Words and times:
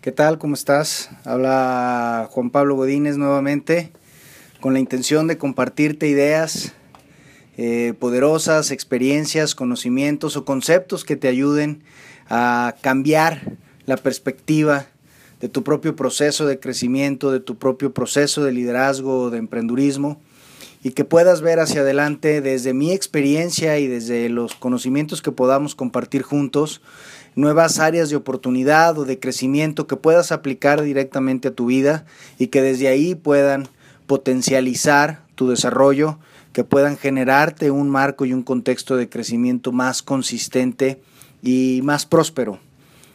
¿Qué 0.00 0.12
tal? 0.12 0.38
¿Cómo 0.38 0.54
estás? 0.54 1.10
Habla 1.26 2.26
Juan 2.30 2.48
Pablo 2.48 2.74
Godínez 2.74 3.18
nuevamente 3.18 3.92
con 4.62 4.72
la 4.72 4.80
intención 4.80 5.26
de 5.26 5.36
compartirte 5.36 6.08
ideas 6.08 6.72
eh, 7.58 7.92
poderosas, 8.00 8.70
experiencias, 8.70 9.54
conocimientos 9.54 10.38
o 10.38 10.46
conceptos 10.46 11.04
que 11.04 11.16
te 11.16 11.28
ayuden 11.28 11.82
a 12.30 12.76
cambiar 12.80 13.58
la 13.84 13.98
perspectiva 13.98 14.86
de 15.38 15.50
tu 15.50 15.64
propio 15.64 15.94
proceso 15.96 16.46
de 16.46 16.58
crecimiento, 16.58 17.30
de 17.30 17.40
tu 17.40 17.58
propio 17.58 17.92
proceso 17.92 18.42
de 18.42 18.52
liderazgo, 18.52 19.28
de 19.28 19.36
emprendurismo 19.36 20.18
y 20.82 20.90
que 20.92 21.04
puedas 21.04 21.40
ver 21.42 21.60
hacia 21.60 21.82
adelante 21.82 22.40
desde 22.40 22.72
mi 22.72 22.92
experiencia 22.92 23.78
y 23.78 23.86
desde 23.86 24.28
los 24.28 24.54
conocimientos 24.54 25.22
que 25.22 25.32
podamos 25.32 25.74
compartir 25.74 26.22
juntos 26.22 26.80
nuevas 27.36 27.78
áreas 27.78 28.10
de 28.10 28.16
oportunidad 28.16 28.98
o 28.98 29.04
de 29.04 29.18
crecimiento 29.18 29.86
que 29.86 29.96
puedas 29.96 30.32
aplicar 30.32 30.82
directamente 30.82 31.48
a 31.48 31.54
tu 31.54 31.66
vida 31.66 32.04
y 32.38 32.48
que 32.48 32.62
desde 32.62 32.88
ahí 32.88 33.14
puedan 33.14 33.68
potencializar 34.06 35.22
tu 35.34 35.48
desarrollo, 35.48 36.18
que 36.52 36.64
puedan 36.64 36.96
generarte 36.96 37.70
un 37.70 37.88
marco 37.88 38.24
y 38.24 38.32
un 38.32 38.42
contexto 38.42 38.96
de 38.96 39.08
crecimiento 39.08 39.72
más 39.72 40.02
consistente 40.02 41.00
y 41.42 41.80
más 41.84 42.06
próspero. 42.06 42.58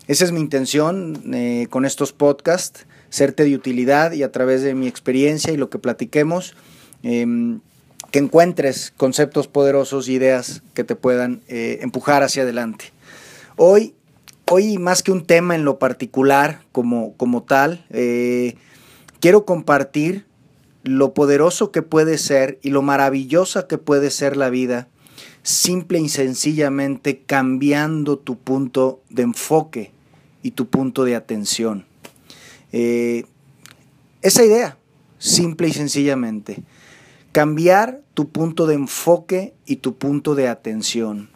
Esa 0.08 0.24
es 0.24 0.32
mi 0.32 0.40
intención 0.40 1.34
eh, 1.34 1.68
con 1.70 1.84
estos 1.84 2.14
podcasts, 2.14 2.86
serte 3.10 3.44
de 3.44 3.56
utilidad 3.56 4.12
y 4.12 4.24
a 4.24 4.32
través 4.32 4.62
de 4.62 4.76
mi 4.76 4.88
experiencia 4.88 5.52
y 5.52 5.58
lo 5.58 5.70
que 5.70 5.80
platiquemos, 5.80 6.56
em, 7.06 7.62
que 8.12 8.20
encuentres 8.20 8.94
conceptos 8.98 9.48
poderosos, 9.48 10.10
ideas 10.10 10.64
que 10.74 10.84
te 10.84 10.98
puedan 10.98 11.42
eh, 11.48 11.80
empujar 11.82 12.24
hacia 12.24 12.44
adelante. 12.44 12.92
Hoy 13.56 13.94
hoy 14.50 14.78
más 14.78 15.04
que 15.04 15.12
un 15.12 15.26
tema 15.26 15.56
en 15.56 15.66
lo 15.66 15.80
particular 15.80 16.62
como, 16.72 17.14
como 17.18 17.44
tal, 17.44 17.86
eh, 17.90 18.56
quiero 19.20 19.46
compartir 19.46 20.26
lo 20.84 21.14
poderoso 21.14 21.72
que 21.72 21.82
puede 21.82 22.18
ser 22.18 22.60
y 22.62 22.70
lo 22.70 22.82
maravillosa 22.82 23.68
que 23.68 23.78
puede 23.78 24.12
ser 24.12 24.38
la 24.38 24.50
vida, 24.50 24.88
simple 25.42 26.00
y 26.00 26.10
sencillamente 26.10 27.22
cambiando 27.26 28.18
tu 28.18 28.38
punto 28.38 29.02
de 29.10 29.24
enfoque 29.24 29.92
y 30.44 30.52
tu 30.52 30.68
punto 30.68 31.06
de 31.06 31.16
atención. 31.16 31.86
Eh, 32.72 33.26
esa 34.22 34.44
idea, 34.44 34.78
simple 35.18 35.70
y 35.70 35.74
sencillamente, 35.74 36.62
cambiar 37.36 38.00
tu 38.14 38.30
punto 38.30 38.66
de 38.66 38.76
enfoque 38.76 39.54
y 39.66 39.76
tu 39.76 39.98
punto 39.98 40.36
de 40.36 40.48
atención. 40.48 41.28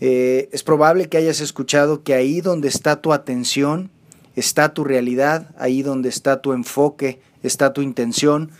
Eh, 0.00 0.48
es 0.50 0.64
probable 0.64 1.08
que 1.08 1.16
hayas 1.16 1.40
escuchado 1.40 2.02
que 2.02 2.14
ahí 2.14 2.40
donde 2.40 2.66
está 2.66 3.00
tu 3.00 3.12
atención, 3.12 3.88
está 4.34 4.74
tu 4.74 4.82
realidad, 4.82 5.54
ahí 5.56 5.82
donde 5.82 6.08
está 6.08 6.42
tu 6.42 6.54
enfoque, 6.54 7.20
está 7.44 7.72
tu 7.72 7.82
intención, 7.82 8.50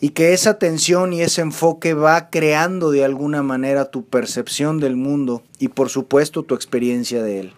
y 0.00 0.08
que 0.08 0.32
esa 0.32 0.50
atención 0.50 1.12
y 1.12 1.22
ese 1.22 1.42
enfoque 1.42 1.94
va 1.94 2.28
creando 2.28 2.90
de 2.90 3.04
alguna 3.04 3.44
manera 3.44 3.92
tu 3.92 4.04
percepción 4.04 4.80
del 4.80 4.96
mundo 4.96 5.44
y 5.60 5.68
por 5.68 5.90
supuesto 5.90 6.42
tu 6.42 6.56
experiencia 6.56 7.22
de 7.22 7.38
él. 7.38 7.52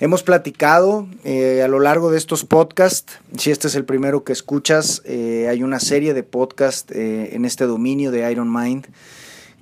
Hemos 0.00 0.22
platicado 0.22 1.08
eh, 1.24 1.62
a 1.62 1.68
lo 1.68 1.80
largo 1.80 2.10
de 2.10 2.18
estos 2.18 2.44
podcasts, 2.44 3.18
si 3.36 3.50
este 3.50 3.66
es 3.66 3.74
el 3.74 3.84
primero 3.84 4.22
que 4.22 4.32
escuchas, 4.32 5.02
eh, 5.04 5.48
hay 5.50 5.62
una 5.62 5.80
serie 5.80 6.14
de 6.14 6.22
podcasts 6.22 6.92
en 6.94 7.44
este 7.44 7.64
dominio 7.64 8.12
de 8.12 8.30
Iron 8.30 8.52
Mind 8.52 8.86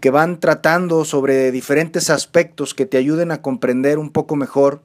que 0.01 0.11
van 0.11 0.39
tratando 0.39 1.05
sobre 1.05 1.51
diferentes 1.53 2.11
aspectos 2.11 2.75
que 2.75 2.87
te 2.87 2.99
ayuden 2.99 3.31
a 3.31 3.41
comprender 3.41 3.99
un 3.99 4.11
poco 4.11 4.37
mejor 4.37 4.81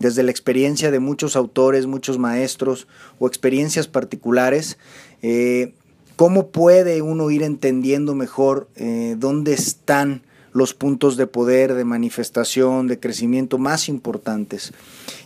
desde 0.00 0.22
la 0.22 0.30
experiencia 0.30 0.90
de 0.90 0.98
muchos 0.98 1.36
autores, 1.36 1.86
muchos 1.86 2.18
maestros 2.18 2.88
o 3.18 3.26
experiencias 3.26 3.86
particulares, 3.86 4.78
eh, 5.20 5.74
cómo 6.16 6.48
puede 6.48 7.02
uno 7.02 7.30
ir 7.30 7.42
entendiendo 7.42 8.14
mejor 8.14 8.68
eh, 8.76 9.14
dónde 9.18 9.52
están 9.52 10.22
los 10.52 10.74
puntos 10.74 11.16
de 11.16 11.26
poder, 11.26 11.74
de 11.74 11.84
manifestación, 11.84 12.86
de 12.86 12.98
crecimiento 12.98 13.58
más 13.58 13.88
importantes. 13.88 14.72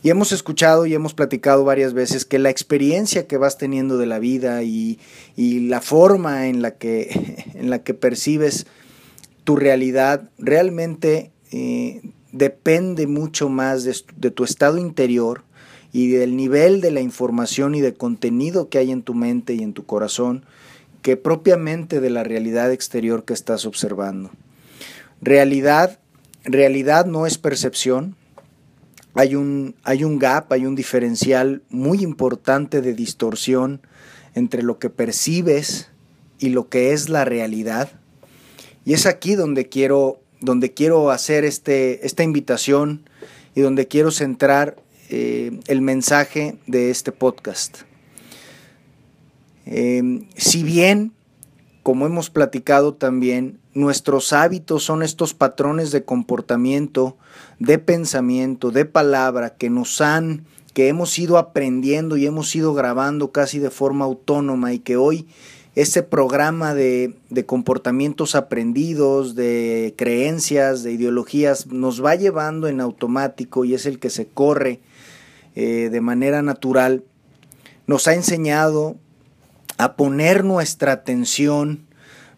Y 0.02 0.10
hemos 0.10 0.32
escuchado 0.32 0.86
y 0.86 0.94
hemos 0.94 1.14
platicado 1.14 1.64
varias 1.64 1.94
veces 1.94 2.24
que 2.24 2.38
la 2.38 2.50
experiencia 2.50 3.26
que 3.26 3.38
vas 3.38 3.56
teniendo 3.56 3.96
de 3.96 4.06
la 4.06 4.18
vida 4.18 4.62
y, 4.62 4.98
la 5.36 5.80
forma 5.80 6.48
en 6.48 6.62
la 6.62 6.72
que, 6.72 7.44
en 7.54 7.70
la 7.70 7.82
que 7.82 7.94
percibes 7.94 8.66
tu 9.44 9.56
realidad 9.56 10.30
realmente 10.38 11.30
eh, 11.52 12.02
depende 12.32 13.06
mucho 13.06 13.48
más 13.48 13.84
de, 13.84 13.96
de, 14.16 14.30
tu 14.30 14.44
estado 14.44 14.78
interior 14.78 15.42
y 15.92 16.08
del 16.08 16.36
nivel 16.36 16.80
de 16.80 16.90
la 16.90 17.00
información 17.00 17.74
y 17.74 17.80
de 17.80 17.94
contenido 17.94 18.68
que 18.68 18.78
hay 18.78 18.90
en 18.90 19.02
tu 19.02 19.14
mente 19.14 19.54
y 19.54 19.62
en 19.62 19.72
tu 19.72 19.86
corazón 19.86 20.44
que 21.02 21.18
propiamente 21.18 22.00
de 22.00 22.08
la 22.08 22.24
realidad 22.24 22.72
exterior 22.72 23.24
que 23.24 23.34
estás 23.34 23.66
observando. 23.66 24.30
Realidad, 25.20 25.98
realidad 26.44 27.06
no 27.06 27.26
es 27.26 27.38
percepción. 27.38 28.16
Hay 29.14 29.34
un, 29.34 29.76
hay 29.84 30.04
un 30.04 30.18
gap, 30.18 30.52
hay 30.52 30.66
un 30.66 30.74
diferencial 30.74 31.62
muy 31.70 32.02
importante 32.02 32.80
de 32.80 32.94
distorsión 32.94 33.80
entre 34.34 34.62
lo 34.62 34.78
que 34.78 34.90
percibes 34.90 35.90
y 36.38 36.48
lo 36.48 36.68
que 36.68 36.92
es 36.92 37.08
la 37.08 37.24
realidad. 37.24 37.90
Y 38.84 38.92
es 38.92 39.06
aquí 39.06 39.34
donde 39.34 39.68
quiero, 39.68 40.20
donde 40.40 40.74
quiero 40.74 41.10
hacer 41.10 41.44
este, 41.44 42.04
esta 42.06 42.22
invitación 42.22 43.08
y 43.54 43.60
donde 43.60 43.88
quiero 43.88 44.10
centrar 44.10 44.76
eh, 45.10 45.60
el 45.68 45.80
mensaje 45.80 46.56
de 46.66 46.90
este 46.90 47.12
podcast. 47.12 47.82
Em, 49.66 50.26
si 50.36 50.62
bien, 50.62 51.12
como 51.82 52.06
hemos 52.06 52.30
platicado 52.30 52.94
también, 52.94 53.58
nuestros 53.74 54.32
hábitos 54.32 54.84
son 54.84 55.02
estos 55.02 55.34
patrones 55.34 55.90
de 55.90 56.04
comportamiento, 56.04 57.16
de 57.58 57.78
pensamiento, 57.78 58.70
de 58.70 58.84
palabra 58.84 59.50
que 59.50 59.68
nos 59.68 60.00
han, 60.00 60.44
que 60.72 60.88
hemos 60.88 61.18
ido 61.18 61.38
aprendiendo 61.38 62.16
y 62.16 62.26
hemos 62.26 62.54
ido 62.54 62.74
grabando 62.74 63.32
casi 63.32 63.58
de 63.58 63.70
forma 63.70 64.04
autónoma 64.04 64.72
y 64.72 64.78
que 64.78 64.96
hoy 64.96 65.26
ese 65.74 66.04
programa 66.04 66.72
de, 66.72 67.14
comportamientos 67.46 68.36
aprendidos, 68.36 69.34
de 69.34 69.94
creencias, 69.96 70.84
de 70.84 70.92
ideologías, 70.92 71.66
nos 71.66 72.04
va 72.04 72.14
llevando 72.14 72.68
en 72.68 72.80
automático 72.80 73.64
y 73.64 73.74
es 73.74 73.86
el 73.86 73.98
que 73.98 74.10
se 74.10 74.26
corre 74.26 74.80
eh, 75.56 75.88
de 75.90 76.00
manera 76.00 76.42
natural, 76.42 77.02
nos 77.88 78.06
ha 78.06 78.14
enseñado 78.14 78.96
a 79.76 79.96
poner 79.96 80.44
nuestra 80.44 80.92
atención 80.92 81.86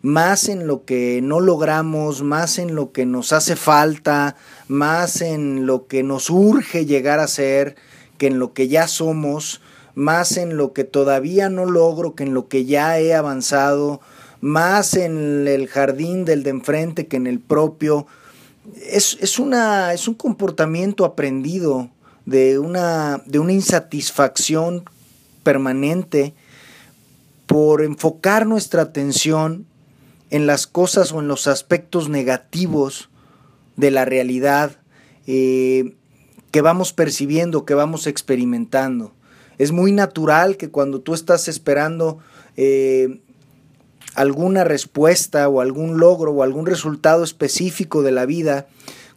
más 0.07 0.49
en 0.49 0.69
lo 0.69 0.85
que 0.85 1.21
no 1.21 1.41
logramos, 1.41 2.23
más 2.23 2.61
en 2.61 2.77
lo 2.77 2.93
que 2.93 3.05
nos 3.05 3.33
hace 3.33 3.57
falta, 3.57 4.37
más 4.69 5.21
en 5.21 5.67
lo 5.67 5.89
que 5.89 6.05
nos 6.05 6.31
urge 6.31 6.87
llegar 6.87 7.19
a 7.19 7.27
ser, 7.27 7.75
que 8.17 8.29
en 8.29 8.39
lo 8.39 8.53
que 8.53 8.69
ya 8.69 8.87
somos, 8.87 9.61
más 9.97 10.37
en 10.37 10.57
lo 10.57 10.73
que 10.73 10.85
todavía 10.85 11.49
no 11.49 11.65
logro 11.65 12.15
que 12.15 12.23
en 12.23 12.35
lo 12.35 12.47
que 12.47 12.67
ya 12.67 13.01
he 13.01 13.15
avanzado, 13.15 14.01
más 14.41 14.95
en 14.95 15.49
el 15.49 15.67
jardín 15.67 16.25
del 16.25 16.45
de 16.45 16.51
enfrente 16.51 17.09
que 17.09 17.17
en 17.17 17.27
el 17.27 17.41
propio. 17.41 18.07
Es, 18.89 19.41
una, 19.41 19.93
es 19.93 20.07
un 20.07 20.15
comportamiento 20.15 21.05
aprendido 21.05 21.91
de 22.27 22.61
una, 22.61 23.23
de 23.27 23.41
una 23.41 23.55
insatisfacción 23.55 24.89
permanente 25.43 26.33
por 27.47 27.83
enfocar 27.83 28.47
nuestra 28.47 28.83
atención 28.83 29.67
en 30.31 30.47
las 30.47 30.67
cosas 30.67 31.13
o 31.13 31.21
en 31.21 31.29
los 31.29 31.47
aspectos 31.47 32.09
negativos 32.09 33.11
de 33.77 33.91
la 33.91 34.05
realidad 34.05 34.79
eh, 35.27 35.95
que 36.51 36.61
vamos 36.61 36.93
percibiendo, 36.93 37.65
que 37.65 37.75
vamos 37.75 38.07
experimentando. 38.07 39.13
Es 39.59 39.73
muy 39.73 39.93
natural 39.93 40.57
que 40.57 40.71
cuando 40.71 41.01
tú 41.01 41.15
estás 41.15 41.49
esperando 41.49 42.19
eh, 42.57 43.21
alguna 44.15 44.65
respuesta 44.65 45.49
o 45.49 45.61
algún 45.61 45.99
logro 45.99 46.33
o 46.33 46.43
algún 46.43 46.67
resultado 46.67 47.23
específico 47.25 48.03
de 48.03 48.13
la 48.13 48.27
vida, 48.27 48.67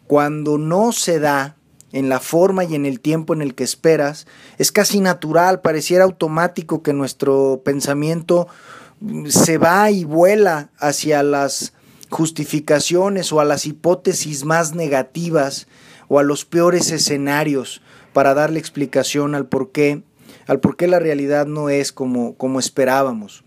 cuando 0.06 0.58
no 0.58 0.92
se 0.92 1.18
da 1.18 1.56
en 1.92 2.08
la 2.08 2.20
forma 2.20 2.64
y 2.64 2.74
en 2.74 2.86
el 2.86 3.00
tiempo 3.00 3.34
en 3.34 3.42
el 3.42 3.54
que 3.54 3.64
esperas, 3.64 4.26
es 4.58 4.72
casi 4.72 5.00
natural, 5.00 5.60
pareciera 5.60 6.04
automático 6.04 6.82
que 6.82 6.92
nuestro 6.92 7.62
pensamiento 7.64 8.46
se 9.28 9.58
va 9.58 9.90
y 9.90 10.04
vuela 10.04 10.70
hacia 10.78 11.22
las 11.22 11.72
justificaciones 12.10 13.32
o 13.32 13.40
a 13.40 13.44
las 13.44 13.66
hipótesis 13.66 14.44
más 14.44 14.74
negativas 14.74 15.68
o 16.08 16.18
a 16.18 16.22
los 16.22 16.44
peores 16.44 16.90
escenarios 16.90 17.82
para 18.12 18.34
darle 18.34 18.58
explicación 18.58 19.34
al 19.34 19.46
por 19.46 19.70
qué 19.70 20.02
al 20.50 20.58
por 20.58 20.76
qué 20.76 20.88
la 20.88 20.98
realidad 20.98 21.46
no 21.46 21.70
es 21.70 21.92
como, 21.92 22.34
como 22.34 22.58
esperábamos. 22.58 23.44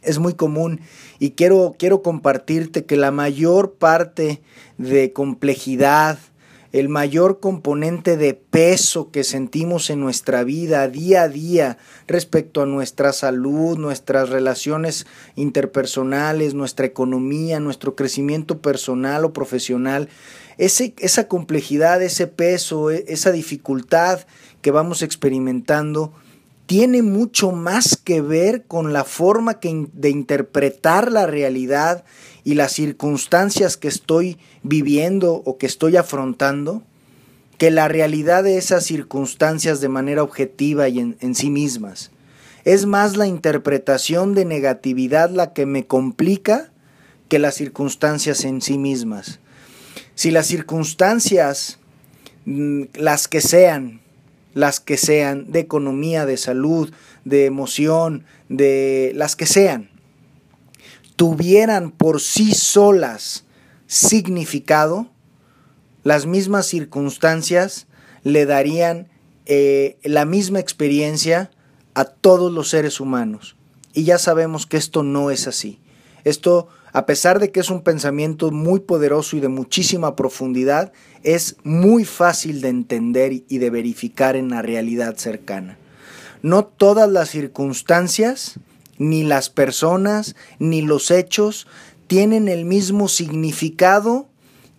Es 0.00 0.18
muy 0.18 0.32
común 0.32 0.80
y 1.18 1.32
quiero, 1.32 1.76
quiero 1.78 2.02
compartirte 2.02 2.86
que 2.86 2.96
la 2.96 3.10
mayor 3.10 3.74
parte 3.74 4.42
de 4.78 5.12
complejidad, 5.12 6.18
el 6.74 6.88
mayor 6.88 7.38
componente 7.38 8.16
de 8.16 8.34
peso 8.34 9.12
que 9.12 9.22
sentimos 9.22 9.90
en 9.90 10.00
nuestra 10.00 10.42
vida 10.42 10.88
día 10.88 11.22
a 11.22 11.28
día 11.28 11.78
respecto 12.08 12.62
a 12.62 12.66
nuestra 12.66 13.12
salud, 13.12 13.78
nuestras 13.78 14.28
relaciones 14.28 15.06
interpersonales, 15.36 16.54
nuestra 16.54 16.84
economía, 16.84 17.60
nuestro 17.60 17.94
crecimiento 17.94 18.58
personal 18.60 19.24
o 19.24 19.32
profesional, 19.32 20.08
ese, 20.58 20.94
esa 20.98 21.28
complejidad, 21.28 22.02
ese 22.02 22.26
peso, 22.26 22.90
e, 22.90 23.04
esa 23.06 23.30
dificultad 23.30 24.22
que 24.60 24.72
vamos 24.72 25.02
experimentando, 25.02 26.12
tiene 26.66 27.02
mucho 27.02 27.52
más 27.52 27.96
que 27.96 28.20
ver 28.20 28.64
con 28.64 28.92
la 28.92 29.04
forma 29.04 29.60
de 29.62 30.10
interpretar 30.10 31.12
la 31.12 31.26
realidad 31.26 32.04
y 32.44 32.54
las 32.54 32.72
circunstancias 32.72 33.76
que 33.76 33.88
estoy 33.88 34.38
viviendo 34.62 35.42
o 35.44 35.56
que 35.56 35.66
estoy 35.66 35.96
afrontando, 35.96 36.82
que 37.58 37.70
la 37.70 37.88
realidad 37.88 38.44
de 38.44 38.58
esas 38.58 38.84
circunstancias 38.84 39.80
de 39.80 39.88
manera 39.88 40.22
objetiva 40.22 40.88
y 40.88 41.00
en, 41.00 41.16
en 41.20 41.34
sí 41.34 41.50
mismas. 41.50 42.10
Es 42.64 42.86
más 42.86 43.16
la 43.16 43.26
interpretación 43.26 44.34
de 44.34 44.44
negatividad 44.44 45.30
la 45.30 45.52
que 45.52 45.66
me 45.66 45.86
complica 45.86 46.70
que 47.28 47.38
las 47.38 47.54
circunstancias 47.54 48.44
en 48.44 48.60
sí 48.60 48.78
mismas. 48.78 49.40
Si 50.14 50.30
las 50.30 50.46
circunstancias, 50.46 51.78
mm, 52.44 52.82
las 52.94 53.28
que 53.28 53.40
sean, 53.40 54.00
las 54.54 54.80
que 54.80 54.96
sean, 54.96 55.50
de 55.50 55.60
economía, 55.60 56.26
de 56.26 56.36
salud, 56.36 56.92
de 57.24 57.46
emoción, 57.46 58.24
de 58.48 59.12
las 59.14 59.36
que 59.36 59.46
sean, 59.46 59.90
tuvieran 61.16 61.90
por 61.90 62.20
sí 62.20 62.52
solas 62.52 63.44
significado, 63.86 65.08
las 66.02 66.26
mismas 66.26 66.66
circunstancias 66.66 67.86
le 68.22 68.46
darían 68.46 69.08
eh, 69.46 69.98
la 70.02 70.24
misma 70.24 70.60
experiencia 70.60 71.50
a 71.94 72.04
todos 72.04 72.52
los 72.52 72.70
seres 72.70 73.00
humanos. 73.00 73.56
Y 73.92 74.04
ya 74.04 74.18
sabemos 74.18 74.66
que 74.66 74.76
esto 74.76 75.02
no 75.02 75.30
es 75.30 75.46
así. 75.46 75.80
Esto, 76.24 76.68
a 76.92 77.06
pesar 77.06 77.38
de 77.38 77.52
que 77.52 77.60
es 77.60 77.70
un 77.70 77.82
pensamiento 77.82 78.50
muy 78.50 78.80
poderoso 78.80 79.36
y 79.36 79.40
de 79.40 79.48
muchísima 79.48 80.16
profundidad, 80.16 80.92
es 81.22 81.56
muy 81.62 82.04
fácil 82.04 82.60
de 82.60 82.68
entender 82.68 83.32
y 83.48 83.58
de 83.58 83.70
verificar 83.70 84.34
en 84.34 84.48
la 84.48 84.62
realidad 84.62 85.16
cercana. 85.16 85.78
No 86.42 86.64
todas 86.64 87.08
las 87.08 87.30
circunstancias, 87.30 88.58
ni 88.98 89.22
las 89.22 89.50
personas, 89.50 90.36
ni 90.58 90.82
los 90.82 91.10
hechos 91.10 91.66
tienen 92.06 92.48
el 92.48 92.64
mismo 92.64 93.08
significado 93.08 94.26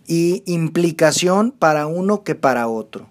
y 0.06 0.42
implicación 0.46 1.50
para 1.50 1.86
uno 1.86 2.22
que 2.22 2.34
para 2.34 2.68
otro. 2.68 3.08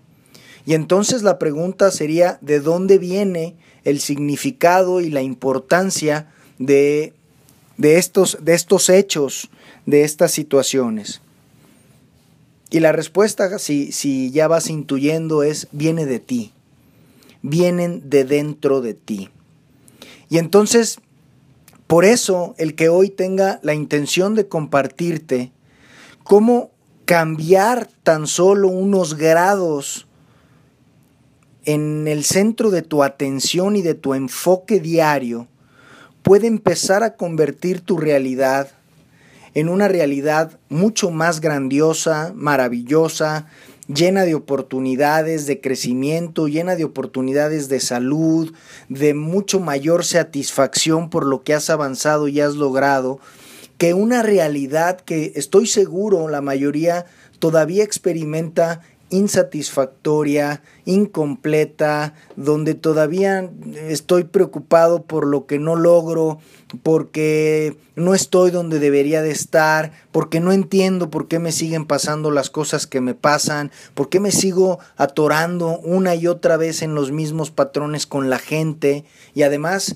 Y 0.66 0.74
entonces 0.74 1.22
la 1.22 1.38
pregunta 1.38 1.92
sería, 1.92 2.40
¿de 2.42 2.60
dónde 2.60 2.98
viene 2.98 3.56
el 3.84 4.00
significado 4.00 5.02
y 5.02 5.10
la 5.10 5.22
importancia 5.22 6.32
de 6.58 7.14
de 7.78 7.98
estos, 7.98 8.38
de 8.42 8.54
estos 8.54 8.90
hechos, 8.90 9.50
de 9.86 10.04
estas 10.04 10.32
situaciones? 10.32 11.22
Y 12.70 12.80
la 12.80 12.92
respuesta, 12.92 13.60
si, 13.60 13.92
si 13.92 14.32
ya 14.32 14.48
vas 14.48 14.70
intuyendo, 14.70 15.44
es 15.44 15.68
viene 15.72 16.06
de 16.06 16.20
ti, 16.20 16.52
vienen 17.42 18.10
de 18.10 18.26
dentro 18.26 18.82
de 18.82 18.94
ti. 18.94 19.30
Y 20.30 20.38
entonces, 20.38 21.00
por 21.88 22.06
eso 22.06 22.56
el 22.58 22.76
que 22.76 22.90
hoy 22.90 23.10
tenga 23.10 23.60
la 23.62 23.74
intención 23.74 24.36
de 24.36 24.48
compartirte 24.48 25.52
cómo 26.24 26.72
cambiar 27.06 27.88
tan 28.04 28.28
solo 28.28 28.68
unos 28.68 29.16
grados 29.16 30.08
en 31.66 32.08
el 32.08 32.24
centro 32.24 32.72
de 32.72 32.82
tu 32.82 33.04
atención 33.04 33.76
y 33.76 33.82
de 33.82 33.96
tu 33.96 34.14
enfoque 34.14 34.80
diario, 34.80 35.48
puede 36.24 36.48
empezar 36.48 37.04
a 37.04 37.16
convertir 37.16 37.82
tu 37.82 37.98
realidad 37.98 38.72
en 39.54 39.70
una 39.70 39.88
realidad 39.88 40.60
mucho 40.70 41.12
más 41.12 41.40
grandiosa, 41.40 42.34
maravillosa, 42.36 43.48
llena 43.88 44.24
de 44.26 44.36
oportunidades 44.36 45.46
de 45.46 45.62
crecimiento, 45.62 46.48
llena 46.48 46.76
de 46.76 46.86
oportunidades 46.86 47.70
de 47.70 47.80
salud, 47.80 48.54
de 48.90 49.14
mucho 49.14 49.60
mayor 49.60 50.04
satisfacción 50.04 51.10
por 51.10 51.26
lo 51.26 51.44
que 51.44 51.54
has 51.54 51.70
avanzado 51.70 52.28
y 52.28 52.40
has 52.40 52.56
logrado, 52.56 53.20
que 53.78 53.94
una 53.94 54.24
realidad 54.24 55.02
que 55.02 55.34
estoy 55.36 55.68
seguro 55.68 56.28
la 56.28 56.42
mayoría 56.42 57.06
todavía 57.40 57.84
experimenta 57.84 58.82
insatisfactoria, 59.10 60.62
incompleta, 60.86 62.14
donde 62.36 62.74
todavía 62.74 63.50
estoy 63.88 64.26
preocupado 64.26 65.04
por 65.04 65.28
lo 65.28 65.46
que 65.46 65.60
no 65.60 65.76
logro, 65.76 66.40
porque 66.84 67.78
no 67.96 68.16
estoy 68.16 68.52
donde 68.52 68.80
debería 68.80 69.22
de 69.22 69.32
estar, 69.32 69.92
porque 70.12 70.40
no 70.40 70.52
entiendo 70.52 71.10
por 71.10 71.28
qué 71.28 71.40
me 71.40 71.52
siguen 71.52 71.86
pasando 71.86 72.32
las 72.32 72.50
cosas 72.50 72.88
que 72.88 73.02
me 73.02 73.14
pasan, 73.14 73.72
por 73.94 74.10
qué 74.10 74.20
me 74.20 74.32
sigo 74.32 74.80
atorando 74.98 75.80
una 75.80 76.16
y 76.16 76.28
otra 76.28 76.58
vez 76.58 76.82
en 76.82 76.96
los 76.96 77.12
mismos 77.12 77.52
patrones 77.52 78.08
con 78.08 78.30
la 78.30 78.40
gente 78.40 79.06
y 79.34 79.44
además 79.44 79.96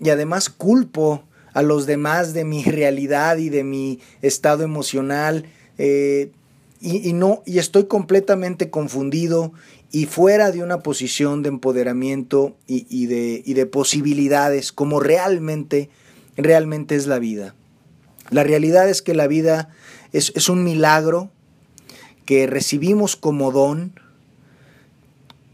y 0.00 0.08
además 0.10 0.48
culpo 0.48 1.24
a 1.52 1.62
los 1.62 1.86
demás 1.86 2.32
de 2.32 2.44
mi 2.44 2.62
realidad 2.64 3.36
y 3.36 3.48
de 3.48 3.64
mi 3.64 4.00
estado 4.22 4.64
emocional. 4.64 5.46
Eh, 5.78 6.32
y, 6.80 7.12
no, 7.12 7.42
y 7.44 7.58
estoy 7.58 7.84
completamente 7.84 8.70
confundido 8.70 9.52
y 9.92 10.06
fuera 10.06 10.50
de 10.50 10.62
una 10.62 10.78
posición 10.78 11.42
de 11.42 11.50
empoderamiento 11.50 12.56
y, 12.66 13.06
de, 13.06 13.42
de, 13.44 13.66
posibilidades 13.66 14.72
como 14.72 14.98
realmente, 14.98 15.90
realmente 16.36 16.94
es 16.96 17.06
la 17.06 17.18
vida. 17.18 17.54
La 18.30 18.44
realidad 18.44 18.88
es 18.88 19.02
que 19.02 19.14
la 19.14 19.26
vida 19.26 19.68
es, 20.12 20.32
es 20.34 20.48
un 20.48 20.64
milagro 20.64 21.30
que 22.24 22.46
recibimos 22.46 23.14
como 23.14 23.52
don 23.52 23.92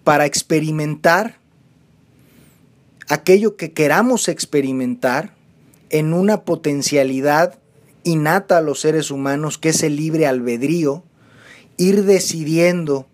para 0.05 0.27
experimentar 0.27 1.41
aquello 3.09 3.57
que 3.57 3.73
queramos 3.73 4.29
experimentar 4.29 5.35
en 5.91 6.13
una 6.13 6.45
potencialidad 6.45 7.59
innata 8.05 8.59
a 8.59 8.61
los 8.61 8.81
seres 8.81 9.11
humanos 9.11 9.59
que 9.59 9.71
es 9.71 9.83
el 9.83 9.97
libre 9.97 10.27
albedrío 10.27 11.03
ir 11.77 12.05
decidiendo, 12.05 13.07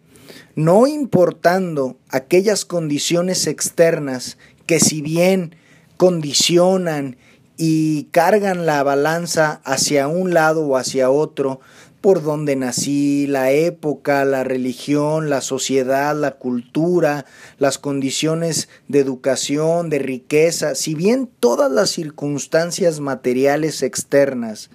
no 0.55 0.87
importando 0.87 1.97
aquellas 2.09 2.65
condiciones 2.65 3.47
externas 3.47 4.39
que 4.67 4.81
si 4.81 5.01
bien 5.03 5.57
condicionan 5.97 7.17
y 7.57 8.05
cargan 8.11 8.67
la 8.67 8.83
balanza 8.83 9.61
hacia 9.65 10.09
un 10.09 10.35
lado 10.35 10.67
o 10.67 10.77
hacia 10.77 11.11
otro, 11.11 11.61
por 12.03 12.25
donde 12.25 12.57
nací, 12.57 13.29
la 13.29 13.53
época, 13.53 14.25
la 14.25 14.43
religión, 14.43 15.31
la 15.31 15.41
sociedad, 15.41 16.17
la 16.17 16.33
cultura, 16.33 17.25
las 17.59 17.79
condiciones 17.79 18.69
de 18.89 18.99
educación, 18.99 19.89
de 19.89 20.01
riqueza, 20.01 20.75
si 20.75 20.97
bien 20.97 21.31
todas 21.39 21.71
las 21.71 21.91
circunstancias 21.91 22.99
materiales 22.99 23.85
externas, 23.85 24.71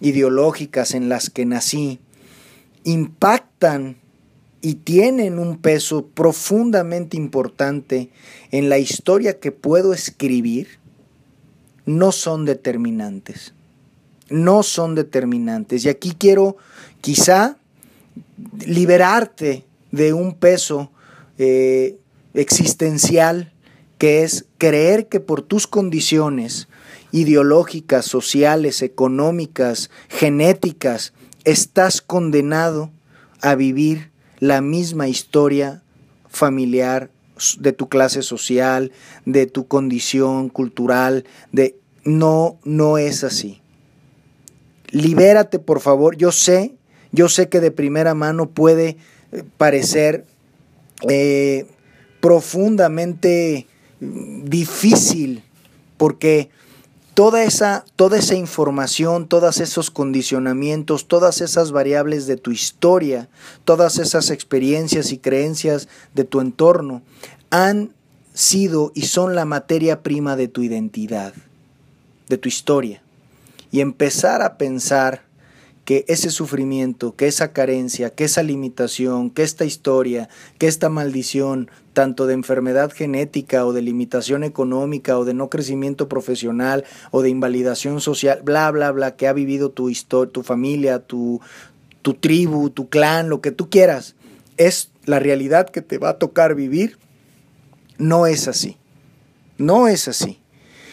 ideológicas 0.00 0.94
en 0.94 1.10
las 1.10 1.28
que 1.28 1.44
nací, 1.44 2.00
impactan 2.84 3.96
y 4.60 4.74
tienen 4.74 5.38
un 5.38 5.58
peso 5.58 6.06
profundamente 6.06 7.16
importante 7.16 8.10
en 8.50 8.68
la 8.68 8.78
historia 8.78 9.40
que 9.40 9.50
puedo 9.50 9.92
escribir, 9.92 10.78
no 11.84 12.12
son 12.12 12.44
determinantes. 12.44 13.54
No 14.30 14.62
son 14.62 14.94
determinantes. 14.94 15.84
Y 15.84 15.88
aquí 15.88 16.12
quiero 16.16 16.56
quizá 17.00 17.56
liberarte 18.64 19.64
de 19.90 20.12
un 20.12 20.34
peso 20.34 20.90
eh, 21.38 21.98
existencial 22.34 23.52
que 23.98 24.22
es 24.22 24.46
creer 24.58 25.08
que 25.08 25.20
por 25.20 25.42
tus 25.42 25.66
condiciones 25.66 26.68
ideológicas, 27.12 28.06
sociales, 28.06 28.82
económicas, 28.82 29.90
genéticas, 30.08 31.12
estás 31.44 32.00
condenado 32.00 32.90
a 33.40 33.54
vivir 33.54 34.10
la 34.38 34.60
misma 34.60 35.08
historia 35.08 35.82
familiar 36.28 37.10
de 37.58 37.72
tu 37.72 37.88
clase 37.88 38.22
social, 38.22 38.92
de 39.24 39.46
tu 39.46 39.66
condición 39.66 40.48
cultural, 40.48 41.24
de 41.50 41.76
no 42.04 42.58
no 42.64 42.98
es 42.98 43.24
así. 43.24 43.60
Libérate, 44.90 45.58
por 45.58 45.80
favor. 45.80 46.16
Yo 46.16 46.32
sé, 46.32 46.74
yo 47.12 47.28
sé 47.28 47.48
que 47.48 47.60
de 47.60 47.70
primera 47.70 48.14
mano 48.14 48.50
puede 48.50 48.96
eh, 49.32 49.42
parecer 49.56 50.26
eh, 51.08 51.66
profundamente 52.20 53.66
mm, 54.00 54.44
difícil 54.44 55.42
porque 55.96 56.50
toda 57.14 57.44
esa, 57.44 57.84
toda 57.96 58.18
esa 58.18 58.34
información, 58.34 59.28
todos 59.28 59.60
esos 59.60 59.90
condicionamientos, 59.90 61.06
todas 61.06 61.40
esas 61.40 61.72
variables 61.72 62.26
de 62.26 62.36
tu 62.36 62.50
historia, 62.50 63.28
todas 63.64 63.98
esas 63.98 64.30
experiencias 64.30 65.12
y 65.12 65.18
creencias 65.18 65.88
de 66.14 66.24
tu 66.24 66.40
entorno 66.40 67.02
han 67.50 67.92
sido 68.32 68.92
y 68.94 69.02
son 69.02 69.34
la 69.34 69.44
materia 69.44 70.02
prima 70.02 70.36
de 70.36 70.48
tu 70.48 70.62
identidad, 70.62 71.34
de 72.28 72.38
tu 72.38 72.48
historia. 72.48 73.02
Y 73.70 73.80
empezar 73.80 74.42
a 74.42 74.56
pensar 74.56 75.22
que 75.84 76.04
ese 76.08 76.30
sufrimiento, 76.30 77.16
que 77.16 77.26
esa 77.26 77.52
carencia, 77.52 78.10
que 78.10 78.24
esa 78.24 78.42
limitación, 78.42 79.30
que 79.30 79.42
esta 79.42 79.64
historia, 79.64 80.28
que 80.58 80.68
esta 80.68 80.88
maldición, 80.88 81.70
tanto 81.92 82.26
de 82.26 82.34
enfermedad 82.34 82.90
genética 82.92 83.66
o 83.66 83.72
de 83.72 83.82
limitación 83.82 84.44
económica 84.44 85.18
o 85.18 85.24
de 85.24 85.34
no 85.34 85.50
crecimiento 85.50 86.08
profesional 86.08 86.84
o 87.10 87.22
de 87.22 87.30
invalidación 87.30 88.00
social, 88.00 88.40
bla, 88.42 88.70
bla, 88.70 88.90
bla, 88.92 89.16
que 89.16 89.28
ha 89.28 89.32
vivido 89.32 89.70
tu 89.70 89.90
historia, 89.90 90.32
tu 90.32 90.42
familia, 90.42 91.00
tu, 91.00 91.40
tu 92.02 92.14
tribu, 92.14 92.70
tu 92.70 92.88
clan, 92.88 93.28
lo 93.28 93.40
que 93.40 93.52
tú 93.52 93.70
quieras, 93.70 94.14
es 94.56 94.90
la 95.04 95.18
realidad 95.18 95.68
que 95.68 95.82
te 95.82 95.98
va 95.98 96.10
a 96.10 96.18
tocar 96.18 96.54
vivir, 96.54 96.98
no 97.98 98.26
es 98.26 98.48
así. 98.48 98.76
No 99.58 99.86
es 99.86 100.08
así. 100.08 100.40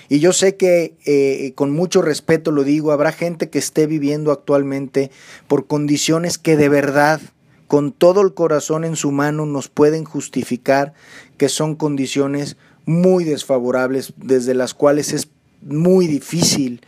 Y 0.10 0.20
yo 0.20 0.34
sé 0.34 0.56
que 0.56 0.96
eh, 1.06 1.54
con 1.56 1.72
mucho 1.72 2.02
respeto 2.02 2.52
lo 2.52 2.64
digo, 2.64 2.92
habrá 2.92 3.12
gente 3.12 3.50
que 3.50 3.60
esté 3.60 3.86
viviendo 3.86 4.32
actualmente 4.32 5.12
por 5.48 5.68
condiciones 5.68 6.38
que 6.38 6.58
de 6.58 6.68
verdad, 6.68 7.22
con 7.70 7.92
todo 7.92 8.22
el 8.22 8.34
corazón 8.34 8.84
en 8.84 8.96
su 8.96 9.12
mano, 9.12 9.46
nos 9.46 9.70
pueden 9.70 10.04
justificar 10.04 10.96
que 11.38 11.50
son 11.50 11.76
condiciones 11.76 12.58
muy 12.88 13.24
desfavorables, 13.24 14.14
desde 14.18 14.56
las 14.56 14.74
cuales 14.74 15.14
es 15.14 15.30
muy 15.62 16.08
difícil 16.08 16.82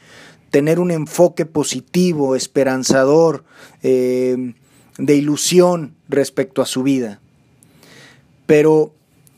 tener 0.50 0.80
un 0.80 0.90
enfoque 0.90 1.46
positivo, 1.46 2.36
esperanzador, 2.36 3.44
eh, 3.84 4.56
de 4.98 5.16
ilusión 5.16 5.94
respecto 6.10 6.64
a 6.64 6.66
su 6.66 6.82
vida. 6.82 7.22
Pero 8.48 8.92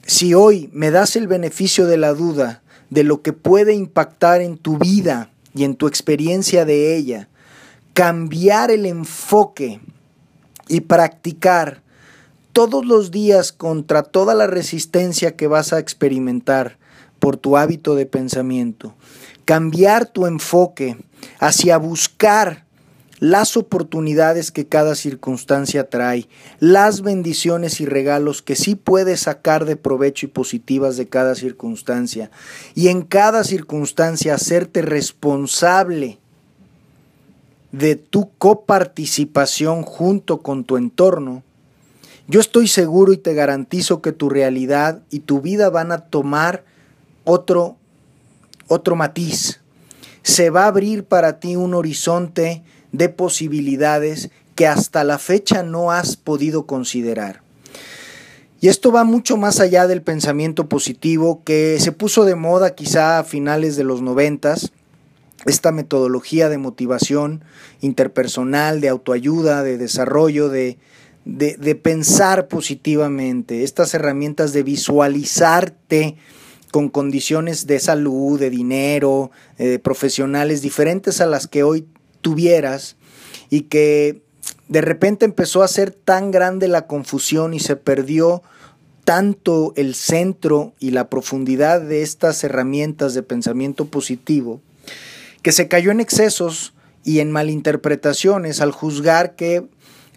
si 0.05 0.33
hoy 0.33 0.69
me 0.71 0.91
das 0.91 1.17
el 1.17 1.27
beneficio 1.27 1.87
de 1.87 1.97
la 1.97 2.13
duda, 2.13 2.63
de 2.89 3.03
lo 3.03 3.21
que 3.21 3.33
puede 3.33 3.73
impactar 3.73 4.39
en 4.39 4.57
tu 4.57 4.77
vida 4.77 5.29
y 5.53 5.65
en 5.65 5.75
tu 5.75 5.87
experiencia 5.87 6.63
de 6.63 6.95
ella, 6.95 7.27
cambiar 7.93 8.71
el 8.71 8.85
enfoque 8.85 9.81
y 10.67 10.81
practicar 10.81 11.81
todos 12.53 12.85
los 12.85 13.11
días 13.11 13.51
contra 13.51 14.03
toda 14.03 14.35
la 14.35 14.47
resistencia 14.47 15.35
que 15.35 15.47
vas 15.47 15.73
a 15.73 15.79
experimentar 15.79 16.77
por 17.19 17.37
tu 17.37 17.57
hábito 17.57 17.95
de 17.95 18.05
pensamiento, 18.05 18.93
cambiar 19.45 20.05
tu 20.05 20.27
enfoque 20.27 20.97
hacia 21.39 21.77
buscar 21.77 22.65
las 23.19 23.55
oportunidades 23.55 24.51
que 24.51 24.67
cada 24.67 24.95
circunstancia 24.95 25.89
trae, 25.89 26.27
las 26.59 27.01
bendiciones 27.01 27.79
y 27.79 27.85
regalos 27.85 28.41
que 28.41 28.57
sí 28.57 28.75
puedes 28.75 29.21
sacar 29.21 29.63
de 29.63 29.77
provecho 29.77 30.25
y 30.25 30.29
positivas 30.29 30.97
de 30.97 31.07
cada 31.07 31.33
circunstancia, 31.35 32.31
y 32.75 32.89
en 32.89 33.01
cada 33.01 33.45
circunstancia 33.45 34.35
hacerte 34.35 34.81
responsable 34.81 36.19
de 37.73 37.95
tu 37.95 38.29
coparticipación 38.37 39.81
junto 39.81 40.41
con 40.41 40.63
tu 40.63 40.77
entorno, 40.77 41.43
yo 42.27 42.39
estoy 42.39 42.69
seguro 42.69 43.11
y 43.11 43.17
te 43.17 43.33
garantizo 43.33 44.01
que 44.01 44.13
tu 44.13 44.29
realidad 44.29 45.01
y 45.09 45.19
tu 45.19 45.41
vida 45.41 45.69
van 45.69 45.91
a 45.91 45.97
tomar 45.97 46.63
otro 47.25 47.75
otro 48.67 48.95
matiz. 48.95 49.59
Se 50.21 50.49
va 50.49 50.63
a 50.63 50.67
abrir 50.67 51.03
para 51.03 51.39
ti 51.39 51.55
un 51.55 51.73
horizonte 51.73 52.63
de 52.91 53.09
posibilidades 53.09 54.29
que 54.55 54.67
hasta 54.67 55.03
la 55.03 55.17
fecha 55.17 55.63
no 55.63 55.91
has 55.91 56.15
podido 56.15 56.65
considerar. 56.65 57.41
Y 58.61 58.69
esto 58.69 58.91
va 58.93 59.03
mucho 59.03 59.35
más 59.35 59.59
allá 59.59 59.87
del 59.87 60.01
pensamiento 60.01 60.69
positivo 60.69 61.41
que 61.43 61.77
se 61.81 61.91
puso 61.91 62.23
de 62.23 62.35
moda 62.35 62.75
quizá 62.75 63.19
a 63.19 63.23
finales 63.25 63.75
de 63.75 63.83
los 63.83 64.01
noventas, 64.01 64.71
esta 65.45 65.71
metodología 65.71 66.49
de 66.49 66.57
motivación 66.57 67.43
interpersonal, 67.81 68.81
de 68.81 68.89
autoayuda, 68.89 69.63
de 69.63 69.77
desarrollo, 69.77 70.49
de, 70.49 70.77
de, 71.25 71.75
pensar 71.75 72.47
positivamente, 72.47 73.63
estas 73.63 73.93
herramientas 73.93 74.53
de 74.53 74.63
visualizarte 74.63 76.15
con 76.71 76.89
condiciones 76.89 77.67
de 77.67 77.79
salud, 77.79 78.39
de 78.39 78.49
dinero, 78.49 79.31
eh, 79.57 79.79
profesionales 79.79 80.61
diferentes 80.61 81.21
a 81.21 81.25
las 81.25 81.47
que 81.47 81.63
hoy 81.63 81.85
tuvieras 82.21 82.95
y 83.49 83.61
que 83.61 84.23
de 84.67 84.81
repente 84.81 85.25
empezó 85.25 85.61
a 85.61 85.67
ser 85.67 85.91
tan 85.91 86.31
grande 86.31 86.67
la 86.67 86.87
confusión 86.87 87.53
y 87.53 87.59
se 87.59 87.75
perdió 87.75 88.41
tanto 89.03 89.73
el 89.75 89.95
centro 89.95 90.73
y 90.79 90.91
la 90.91 91.09
profundidad 91.09 91.81
de 91.81 92.01
estas 92.01 92.43
herramientas 92.43 93.13
de 93.13 93.21
pensamiento 93.21 93.85
positivo, 93.85 94.61
que 95.43 95.51
se 95.51 95.67
cayó 95.67 95.91
en 95.91 95.99
excesos 95.99 96.73
y 97.03 97.19
en 97.19 97.31
malinterpretaciones 97.31 98.61
al 98.61 98.71
juzgar 98.71 99.35
que 99.35 99.67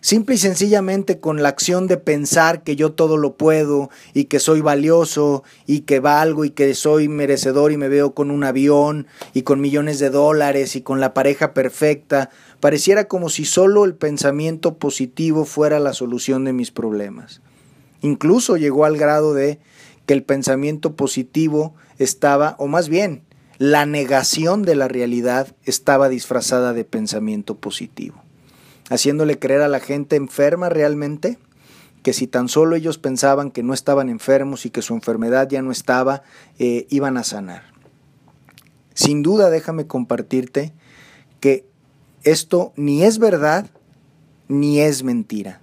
Simple 0.07 0.37
y 0.37 0.39
sencillamente 0.39 1.19
con 1.19 1.43
la 1.43 1.49
acción 1.49 1.89
de 1.89 1.97
pensar 1.97 2.63
que 2.63 2.77
yo 2.77 2.93
todo 2.93 3.17
lo 3.17 3.37
puedo 3.37 3.91
y 4.15 4.27
que 4.27 4.39
soy 4.39 4.61
valioso 4.61 5.43
y 5.67 5.81
que 5.81 5.99
valgo 5.99 6.45
y 6.45 6.51
que 6.51 6.75
soy 6.75 7.09
merecedor 7.09 7.73
y 7.73 7.77
me 7.77 7.89
veo 7.89 8.15
con 8.15 8.31
un 8.31 8.45
avión 8.45 9.09
y 9.35 9.43
con 9.43 9.61
millones 9.61 9.99
de 9.99 10.11
dólares 10.11 10.77
y 10.77 10.81
con 10.81 11.01
la 11.01 11.13
pareja 11.13 11.55
perfecta, 11.55 12.31
pareciera 12.61 13.09
como 13.09 13.31
si 13.31 13.45
solo 13.45 13.85
el 13.85 13.97
pensamiento 13.97 14.77
positivo 14.77 15.45
fuera 15.45 15.81
la 15.81 15.93
solución 15.93 16.45
de 16.45 16.53
mis 16.53 16.71
problemas. 16.71 17.41
Incluso 18.01 18.57
llegó 18.57 18.85
al 18.85 18.99
grado 18.99 19.35
de 19.35 19.59
que 20.07 20.15
el 20.15 20.23
pensamiento 20.23 20.95
positivo 20.95 21.75
estaba, 21.99 22.55
o 22.61 22.69
más 22.69 22.89
bien, 22.89 23.25
la 23.59 23.87
negación 23.87 24.63
de 24.63 24.75
la 24.75 24.89
realidad 24.89 25.55
estaba 25.65 26.09
disfrazada 26.09 26.73
de 26.73 26.85
pensamiento 26.85 27.57
positivo 27.57 28.23
haciéndole 28.91 29.39
creer 29.39 29.63
a 29.63 29.69
la 29.69 29.81
gente 29.81 30.17
enferma 30.17 30.69
realmente 30.69 31.39
que 32.03 32.13
si 32.13 32.27
tan 32.27 32.49
solo 32.49 32.77
ellos 32.77 32.99
pensaban 32.99 33.51
que 33.51 33.63
no 33.63 33.75
estaban 33.75 34.09
enfermos 34.09 34.65
y 34.65 34.71
que 34.71 34.83
su 34.83 34.95
enfermedad 34.95 35.49
ya 35.49 35.61
no 35.63 35.73
estaba, 35.73 36.23
eh, 36.59 36.87
iban 36.89 37.17
a 37.17 37.25
sanar. 37.25 37.65
Sin 38.95 39.23
duda 39.23 39.51
déjame 39.51 39.87
compartirte 39.89 40.73
que 41.41 41.67
esto 42.23 42.73
ni 42.77 43.03
es 43.03 43.19
verdad 43.19 43.69
ni 44.47 44.81
es 44.81 45.03
mentira. 45.03 45.61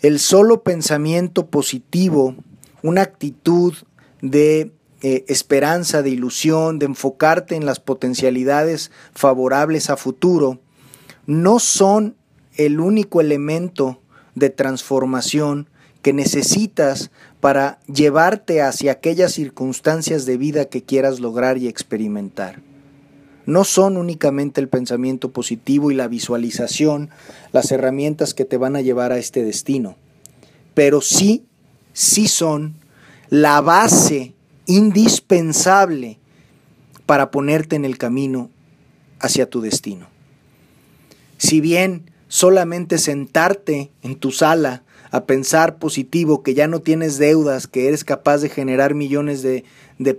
El 0.00 0.18
solo 0.18 0.62
pensamiento 0.62 1.46
positivo, 1.46 2.34
una 2.82 3.02
actitud 3.02 3.74
de 4.22 4.72
eh, 5.02 5.24
esperanza, 5.26 6.02
de 6.02 6.10
ilusión, 6.10 6.78
de 6.78 6.86
enfocarte 6.86 7.56
en 7.56 7.66
las 7.66 7.80
potencialidades 7.80 8.92
favorables 9.12 9.90
a 9.90 9.96
futuro, 9.96 10.60
no 11.26 11.58
son 11.58 12.16
el 12.56 12.78
único 12.78 13.20
elemento 13.20 14.00
de 14.34 14.50
transformación 14.50 15.68
que 16.02 16.12
necesitas 16.12 17.10
para 17.40 17.80
llevarte 17.86 18.62
hacia 18.62 18.92
aquellas 18.92 19.32
circunstancias 19.32 20.24
de 20.24 20.36
vida 20.36 20.66
que 20.66 20.84
quieras 20.84 21.20
lograr 21.20 21.58
y 21.58 21.66
experimentar. 21.68 22.60
No 23.44 23.64
son 23.64 23.96
únicamente 23.96 24.60
el 24.60 24.68
pensamiento 24.68 25.32
positivo 25.32 25.90
y 25.90 25.94
la 25.94 26.06
visualización 26.06 27.10
las 27.50 27.72
herramientas 27.72 28.34
que 28.34 28.44
te 28.44 28.56
van 28.56 28.76
a 28.76 28.82
llevar 28.82 29.10
a 29.10 29.18
este 29.18 29.42
destino, 29.42 29.96
pero 30.74 31.00
sí, 31.00 31.44
sí 31.92 32.28
son 32.28 32.76
la 33.30 33.60
base 33.60 34.34
indispensable 34.66 36.18
para 37.06 37.30
ponerte 37.30 37.76
en 37.76 37.84
el 37.84 37.98
camino 37.98 38.50
hacia 39.20 39.48
tu 39.48 39.60
destino. 39.60 40.06
Si 41.38 41.60
bien 41.60 42.10
solamente 42.28 42.98
sentarte 42.98 43.90
en 44.02 44.16
tu 44.16 44.30
sala 44.30 44.84
a 45.10 45.26
pensar 45.26 45.76
positivo, 45.76 46.42
que 46.42 46.54
ya 46.54 46.66
no 46.66 46.80
tienes 46.80 47.18
deudas, 47.18 47.66
que 47.66 47.88
eres 47.88 48.04
capaz 48.04 48.38
de 48.38 48.48
generar 48.48 48.94
millones 48.94 49.42
de, 49.42 49.64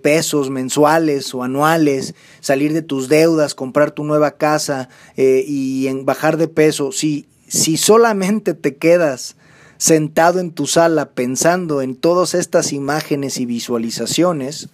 pesos 0.02 0.50
mensuales 0.50 1.34
o 1.34 1.44
anuales, 1.44 2.14
salir 2.40 2.74
de 2.74 2.84
tus 2.84 3.10
deudas, 3.10 3.56
comprar 3.56 3.92
tu 3.92 4.04
nueva 4.04 4.38
casa 4.38 4.88
eh, 5.18 5.44
y 5.48 5.88
en 5.88 6.06
bajar 6.06 6.38
de 6.38 6.48
peso, 6.48 6.92
si, 6.92 7.26
si 7.48 7.76
solamente 7.76 8.54
te 8.54 8.76
quedas 8.76 9.36
sentado 9.78 10.40
en 10.40 10.52
tu 10.52 10.68
sala 10.68 11.12
pensando 11.12 11.82
en 11.82 11.96
todas 11.96 12.34
estas 12.34 12.74
imágenes 12.74 13.38
y 13.40 13.46
visualizaciones, 13.46 14.70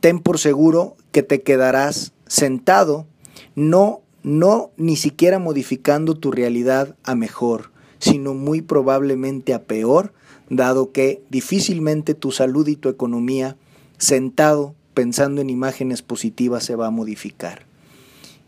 ten 0.00 0.20
por 0.20 0.38
seguro 0.38 0.96
que 1.12 1.22
te 1.22 1.42
quedarás 1.42 2.12
sentado, 2.26 3.06
no 3.54 4.04
no 4.24 4.70
ni 4.78 4.96
siquiera 4.96 5.38
modificando 5.38 6.16
tu 6.16 6.32
realidad 6.32 6.96
a 7.04 7.14
mejor, 7.14 7.70
sino 7.98 8.34
muy 8.34 8.62
probablemente 8.62 9.54
a 9.54 9.62
peor, 9.62 10.12
dado 10.48 10.92
que 10.92 11.22
difícilmente 11.28 12.14
tu 12.14 12.32
salud 12.32 12.66
y 12.66 12.76
tu 12.76 12.88
economía, 12.88 13.56
sentado 13.98 14.74
pensando 14.94 15.40
en 15.40 15.50
imágenes 15.50 16.02
positivas 16.02 16.64
se 16.64 16.74
va 16.74 16.86
a 16.86 16.90
modificar. 16.90 17.66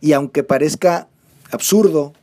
Y 0.00 0.12
aunque 0.12 0.42
parezca 0.42 1.08
absurdo, 1.50 2.14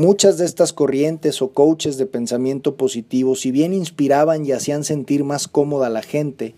muchas 0.00 0.38
de 0.38 0.46
estas 0.46 0.72
corrientes 0.72 1.42
o 1.42 1.50
coaches 1.52 1.98
de 1.98 2.06
pensamiento 2.06 2.76
positivo, 2.76 3.36
si 3.36 3.50
bien 3.50 3.74
inspiraban 3.74 4.46
y 4.46 4.52
hacían 4.52 4.82
sentir 4.82 5.24
más 5.24 5.46
cómoda 5.46 5.88
a 5.88 5.90
la 5.90 6.02
gente, 6.02 6.54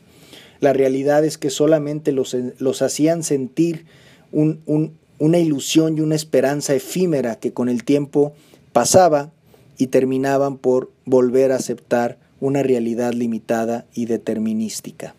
la 0.61 0.73
realidad 0.73 1.25
es 1.25 1.39
que 1.39 1.51
solamente 1.51 2.13
los, 2.13 2.37
los 2.59 2.83
hacían 2.83 3.25
sentir 3.25 3.85
una 4.31 5.39
ilusión 5.39 5.99
y 5.99 6.01
una 6.01 6.15
esperanza 6.15 6.73
efímera 6.75 7.35
que 7.35 7.53
con 7.53 7.69
el 7.69 7.83
tiempo 7.83 8.33
pasaba 8.73 9.33
y 9.77 9.89
terminaban 9.89 10.57
por 10.57 10.93
volver 11.05 11.51
a 11.51 11.57
aceptar 11.57 12.19
una 12.41 12.63
realidad 12.63 13.13
limitada 13.13 13.87
y 13.93 14.07
determinística. 14.07 15.17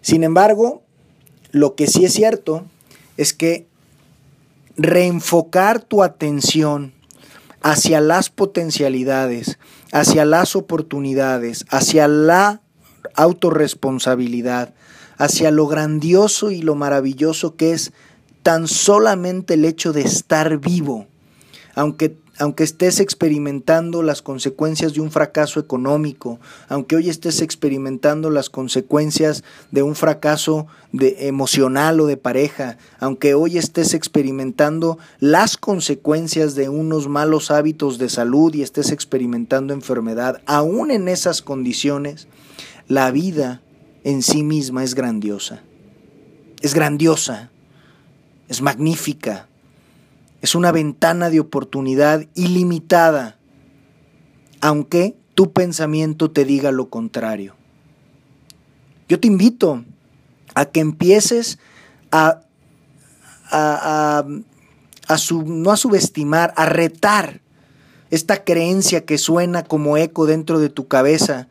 Sin 0.00 0.24
embargo, 0.24 0.82
lo 1.52 1.76
que 1.76 1.86
sí 1.86 2.04
es 2.04 2.12
cierto 2.12 2.64
es 3.16 3.32
que 3.32 3.66
reenfocar 4.76 5.82
tu 5.82 6.02
atención 6.02 6.92
hacia 7.62 8.00
las 8.00 8.30
potencialidades, 8.30 9.58
hacia 9.92 10.24
las 10.24 10.56
oportunidades, 10.56 11.64
hacia 11.70 12.08
la 12.08 12.62
autorresponsabilidad, 13.14 14.74
hacia 15.18 15.50
lo 15.50 15.66
grandioso 15.66 16.50
y 16.50 16.62
lo 16.62 16.74
maravilloso 16.74 17.56
que 17.56 17.72
es 17.72 17.92
tan 18.42 18.66
solamente 18.66 19.54
el 19.54 19.64
hecho 19.64 19.92
de 19.92 20.02
estar 20.02 20.58
vivo, 20.58 21.06
aunque 21.74 22.16
aunque 22.38 22.64
estés 22.64 23.00
experimentando 23.00 24.02
las 24.02 24.22
consecuencias 24.22 24.94
de 24.94 25.00
un 25.00 25.10
fracaso 25.10 25.60
económico, 25.60 26.40
aunque 26.68 26.96
hoy 26.96 27.08
estés 27.08 27.42
experimentando 27.42 28.30
las 28.30 28.48
consecuencias 28.48 29.44
de 29.70 29.82
un 29.82 29.94
fracaso 29.94 30.66
de 30.92 31.28
emocional 31.28 32.00
o 32.00 32.06
de 32.06 32.16
pareja, 32.16 32.78
aunque 32.98 33.34
hoy 33.34 33.58
estés 33.58 33.94
experimentando 33.94 34.98
las 35.20 35.56
consecuencias 35.56 36.54
de 36.54 36.68
unos 36.68 37.08
malos 37.08 37.50
hábitos 37.50 37.98
de 37.98 38.08
salud 38.08 38.54
y 38.54 38.62
estés 38.62 38.92
experimentando 38.92 39.74
enfermedad, 39.74 40.40
aún 40.46 40.90
en 40.90 41.08
esas 41.08 41.42
condiciones, 41.42 42.28
la 42.88 43.10
vida 43.10 43.60
en 44.04 44.22
sí 44.22 44.42
misma 44.42 44.84
es 44.84 44.94
grandiosa. 44.94 45.62
Es 46.60 46.74
grandiosa, 46.74 47.50
es 48.48 48.62
magnífica 48.62 49.48
es 50.42 50.56
una 50.56 50.72
ventana 50.72 51.30
de 51.30 51.40
oportunidad 51.40 52.26
ilimitada, 52.34 53.38
aunque 54.60 55.16
tu 55.34 55.52
pensamiento 55.52 56.30
te 56.30 56.44
diga 56.44 56.72
lo 56.72 56.90
contrario. 56.90 57.54
Yo 59.08 59.20
te 59.20 59.28
invito 59.28 59.84
a 60.54 60.66
que 60.66 60.80
empieces 60.80 61.58
a, 62.10 62.40
no 63.52 65.70
a 65.70 65.76
subestimar, 65.76 66.52
a 66.56 66.66
retar 66.66 67.40
esta 68.10 68.44
creencia 68.44 69.04
que 69.04 69.18
suena 69.18 69.62
como 69.62 69.96
eco 69.96 70.26
dentro 70.26 70.58
de 70.58 70.68
tu 70.68 70.88
cabeza, 70.88 71.48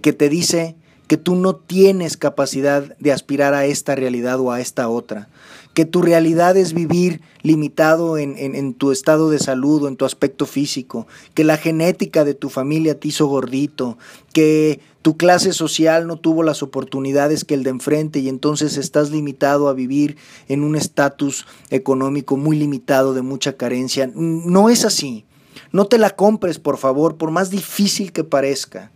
que 0.00 0.12
te 0.12 0.28
dice 0.28 0.74
que 1.06 1.16
tú 1.16 1.36
no 1.36 1.54
tienes 1.54 2.16
capacidad 2.16 2.96
de 2.98 3.12
aspirar 3.12 3.54
a 3.54 3.66
esta 3.66 3.94
realidad 3.94 4.40
o 4.40 4.52
a 4.52 4.60
esta 4.60 4.88
otra, 4.88 5.28
que 5.76 5.84
tu 5.84 6.00
realidad 6.00 6.56
es 6.56 6.72
vivir 6.72 7.20
limitado 7.42 8.16
en, 8.16 8.72
tu 8.72 8.92
estado 8.92 9.28
de 9.28 9.38
salud 9.38 9.82
o 9.82 9.88
en 9.88 9.96
tu 9.96 10.06
aspecto 10.06 10.46
físico, 10.46 11.06
que 11.34 11.44
la 11.44 11.58
genética 11.58 12.24
de 12.24 12.32
tu 12.32 12.48
familia 12.48 12.98
te 12.98 13.08
hizo 13.08 13.26
gordito, 13.26 13.98
que 14.32 14.80
tu 15.02 15.18
clase 15.18 15.52
social 15.52 16.06
no 16.06 16.16
tuvo 16.16 16.42
las 16.42 16.62
oportunidades 16.62 17.44
que 17.44 17.52
el 17.52 17.62
de 17.62 17.68
enfrente 17.68 18.20
y 18.20 18.30
entonces 18.30 18.78
estás 18.78 19.10
limitado 19.10 19.68
a 19.68 19.74
vivir 19.74 20.16
en 20.48 20.64
un 20.64 20.76
estatus 20.76 21.46
económico 21.68 22.38
muy 22.38 22.56
limitado 22.56 23.12
de 23.12 23.20
mucha 23.20 23.58
carencia. 23.58 24.10
No 24.14 24.70
es 24.70 24.86
así. 24.86 25.26
No 25.72 25.88
te 25.88 25.98
la 25.98 26.08
compres, 26.08 26.58
por 26.58 26.78
favor, 26.78 27.18
por 27.18 27.30
más 27.30 27.50
difícil 27.50 28.12
que 28.12 28.24
parezca. 28.24 28.92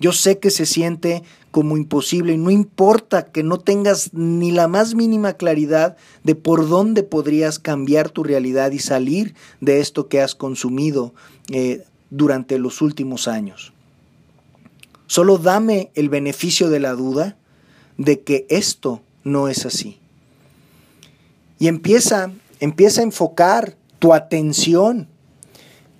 Yo 0.00 0.10
sé 0.10 0.40
que 0.40 0.50
se 0.50 0.66
siente 0.66 1.22
como 1.54 1.76
imposible 1.76 2.36
no 2.36 2.50
importa 2.50 3.26
que 3.26 3.44
no 3.44 3.60
tengas 3.60 4.12
ni 4.12 4.50
la 4.50 4.66
más 4.66 4.96
mínima 4.96 5.34
claridad 5.34 5.96
de 6.24 6.34
por 6.34 6.68
dónde 6.68 7.04
podrías 7.04 7.60
cambiar 7.60 8.10
tu 8.10 8.24
realidad 8.24 8.72
y 8.72 8.80
salir 8.80 9.36
de 9.60 9.78
esto 9.78 10.08
que 10.08 10.20
has 10.20 10.34
consumido 10.34 11.14
eh, 11.52 11.84
durante 12.10 12.58
los 12.58 12.82
últimos 12.82 13.28
años. 13.28 13.72
Solo 15.06 15.38
dame 15.38 15.92
el 15.94 16.08
beneficio 16.08 16.70
de 16.70 16.80
la 16.80 16.94
duda 16.94 17.36
de 17.98 18.18
que 18.18 18.46
esto 18.48 19.00
no 19.22 19.46
es 19.46 19.64
así. 19.64 20.00
Y 21.60 21.68
empieza, 21.68 22.32
empieza 22.58 23.00
a 23.00 23.04
enfocar 23.04 23.76
tu 24.00 24.12
atención 24.12 25.06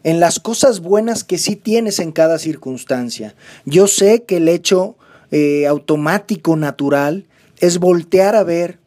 en 0.03 0.19
las 0.19 0.41
cosas 0.41 0.81
buenas 0.81 1.23
que 1.23 1.39
sí 1.39 1.55
tienes 1.55 2.01
en 2.01 2.11
cada 2.11 2.41
circunstancia. 2.41 3.37
Yo 3.65 3.87
sé 3.87 4.25
que 4.25 4.39
el 4.39 4.49
hecho 4.49 4.97
eh, 5.31 5.67
automático, 5.67 6.57
natural, 6.57 7.27
es 7.59 7.79
voltear 7.79 8.35
a 8.35 8.45
ver 8.45 8.79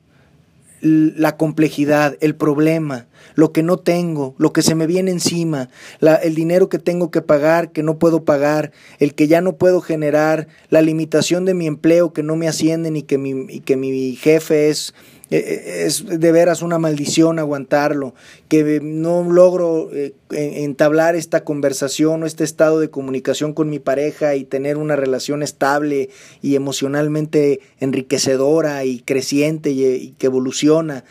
la 0.82 1.38
complejidad, 1.38 2.17
el 2.21 2.36
problema, 2.36 3.08
lo 3.36 3.52
que 3.52 3.63
no 3.63 3.78
tengo, 3.78 4.36
lo 4.38 4.54
que 4.54 4.62
se 4.62 4.76
me 4.76 4.86
viene 4.86 5.12
encima, 5.12 5.69
el 6.02 6.36
dinero 6.36 6.69
que 6.69 6.80
tengo 6.80 7.10
que 7.10 7.21
pagar, 7.21 7.71
que 7.71 7.84
no 7.84 7.97
puedo 7.97 8.26
pagar, 8.26 8.71
el 9.00 9.15
que 9.15 9.28
ya 9.28 9.41
no 9.41 9.58
puedo 9.58 9.82
generar, 9.82 10.47
la 10.69 10.82
limitación 10.82 11.45
de 11.45 11.56
mi 11.56 11.65
empleo, 11.65 12.13
que 12.13 12.23
no 12.23 12.36
me 12.36 12.47
ascienden 12.47 12.95
y 12.95 13.04
que 13.04 13.17
mi, 13.17 13.45
y 13.50 13.62
que 13.62 13.76
mi 13.76 14.15
jefe 14.15 14.69
es 14.69 14.93
es 15.29 16.05
de 16.05 16.31
veras 16.31 16.61
una 16.61 16.79
maldición 16.79 17.37
aguantarlo, 17.37 18.13
que 18.47 18.79
no 18.81 19.23
logro 19.29 19.89
eh, 19.93 20.13
entablar 20.29 21.15
esta 21.15 21.43
conversación 21.43 22.23
o 22.23 22.25
este 22.25 22.45
estado 22.45 22.79
de 22.79 22.89
comunicación 22.89 23.53
con 23.53 23.69
mi 23.69 23.79
pareja 23.79 24.35
y 24.35 24.45
tener 24.45 24.77
una 24.77 24.95
relación 24.95 25.43
estable 25.43 26.09
y 26.41 26.55
emocionalmente 26.55 27.59
enriquecedora 27.79 28.85
y 28.85 28.99
creciente 28.99 29.71
y, 29.71 30.15
que 30.17 30.27
evoluciona. 30.27 31.03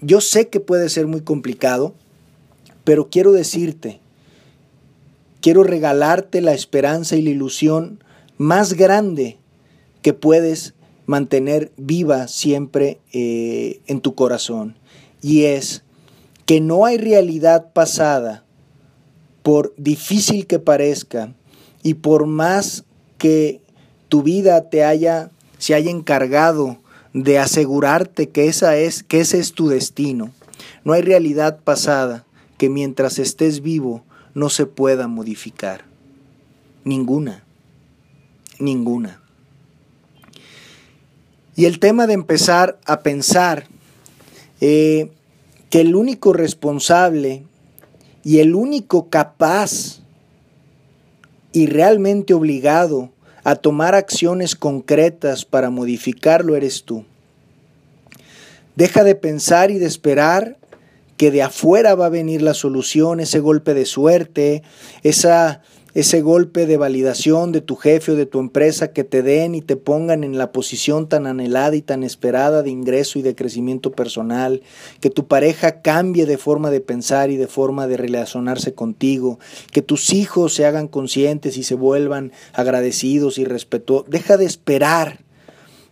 Yo 0.00 0.20
sé 0.20 0.48
que 0.48 0.60
puede 0.60 0.88
ser 0.88 1.08
muy 1.08 1.22
complicado, 1.22 1.94
pero 2.84 3.08
quiero 3.10 3.32
decirte, 3.32 3.98
quiero 5.40 5.64
regalarte 5.64 6.40
la 6.40 6.52
esperanza 6.52 7.16
y 7.16 7.22
la 7.22 7.30
ilusión 7.30 8.04
más 8.36 8.74
grande 8.74 9.36
que 10.00 10.12
puedes 10.12 10.74
mantener 11.08 11.72
viva 11.78 12.28
siempre 12.28 13.00
eh, 13.14 13.80
en 13.86 14.02
tu 14.02 14.14
corazón. 14.14 14.76
Y 15.22 15.44
es 15.44 15.82
que 16.44 16.60
no 16.60 16.84
hay 16.84 16.98
realidad 16.98 17.72
pasada, 17.72 18.44
por 19.42 19.72
difícil 19.78 20.46
que 20.46 20.58
parezca, 20.58 21.34
y 21.82 21.94
por 21.94 22.26
más 22.26 22.84
que 23.16 23.62
tu 24.08 24.22
vida 24.22 24.68
te 24.68 24.84
haya, 24.84 25.30
se 25.56 25.74
haya 25.74 25.90
encargado 25.90 26.76
de 27.14 27.38
asegurarte 27.38 28.28
que, 28.28 28.48
esa 28.48 28.76
es, 28.76 29.02
que 29.02 29.20
ese 29.20 29.38
es 29.38 29.52
tu 29.52 29.68
destino, 29.68 30.30
no 30.84 30.92
hay 30.92 31.00
realidad 31.00 31.60
pasada 31.64 32.26
que 32.58 32.68
mientras 32.68 33.18
estés 33.18 33.62
vivo 33.62 34.04
no 34.34 34.50
se 34.50 34.66
pueda 34.66 35.08
modificar. 35.08 35.86
Ninguna. 36.84 37.44
Ninguna. 38.58 39.22
Y 41.58 41.64
el 41.64 41.80
tema 41.80 42.06
de 42.06 42.12
empezar 42.12 42.78
a 42.86 43.00
pensar 43.00 43.66
eh, 44.60 45.10
que 45.70 45.80
el 45.80 45.96
único 45.96 46.32
responsable 46.32 47.46
y 48.22 48.38
el 48.38 48.54
único 48.54 49.08
capaz 49.08 49.98
y 51.50 51.66
realmente 51.66 52.32
obligado 52.32 53.10
a 53.42 53.56
tomar 53.56 53.96
acciones 53.96 54.54
concretas 54.54 55.44
para 55.44 55.68
modificarlo 55.68 56.54
eres 56.54 56.84
tú. 56.84 57.04
Deja 58.76 59.02
de 59.02 59.16
pensar 59.16 59.72
y 59.72 59.78
de 59.80 59.86
esperar 59.86 60.58
que 61.16 61.32
de 61.32 61.42
afuera 61.42 61.96
va 61.96 62.06
a 62.06 62.10
venir 62.10 62.40
la 62.40 62.54
solución, 62.54 63.18
ese 63.18 63.40
golpe 63.40 63.74
de 63.74 63.84
suerte, 63.84 64.62
esa 65.02 65.62
ese 65.98 66.20
golpe 66.22 66.66
de 66.66 66.76
validación 66.76 67.50
de 67.50 67.60
tu 67.60 67.74
jefe 67.74 68.12
o 68.12 68.14
de 68.14 68.24
tu 68.24 68.38
empresa 68.38 68.92
que 68.92 69.02
te 69.02 69.20
den 69.20 69.56
y 69.56 69.62
te 69.62 69.74
pongan 69.74 70.22
en 70.22 70.38
la 70.38 70.52
posición 70.52 71.08
tan 71.08 71.26
anhelada 71.26 71.74
y 71.74 71.82
tan 71.82 72.04
esperada 72.04 72.62
de 72.62 72.70
ingreso 72.70 73.18
y 73.18 73.22
de 73.22 73.34
crecimiento 73.34 73.90
personal, 73.90 74.62
que 75.00 75.10
tu 75.10 75.26
pareja 75.26 75.82
cambie 75.82 76.24
de 76.24 76.38
forma 76.38 76.70
de 76.70 76.80
pensar 76.80 77.30
y 77.30 77.36
de 77.36 77.48
forma 77.48 77.88
de 77.88 77.96
relacionarse 77.96 78.74
contigo, 78.74 79.40
que 79.72 79.82
tus 79.82 80.12
hijos 80.12 80.54
se 80.54 80.66
hagan 80.66 80.86
conscientes 80.86 81.56
y 81.56 81.64
se 81.64 81.74
vuelvan 81.74 82.30
agradecidos 82.52 83.38
y 83.38 83.44
respetuosos. 83.44 84.08
Deja 84.08 84.36
de 84.36 84.44
esperar. 84.44 85.24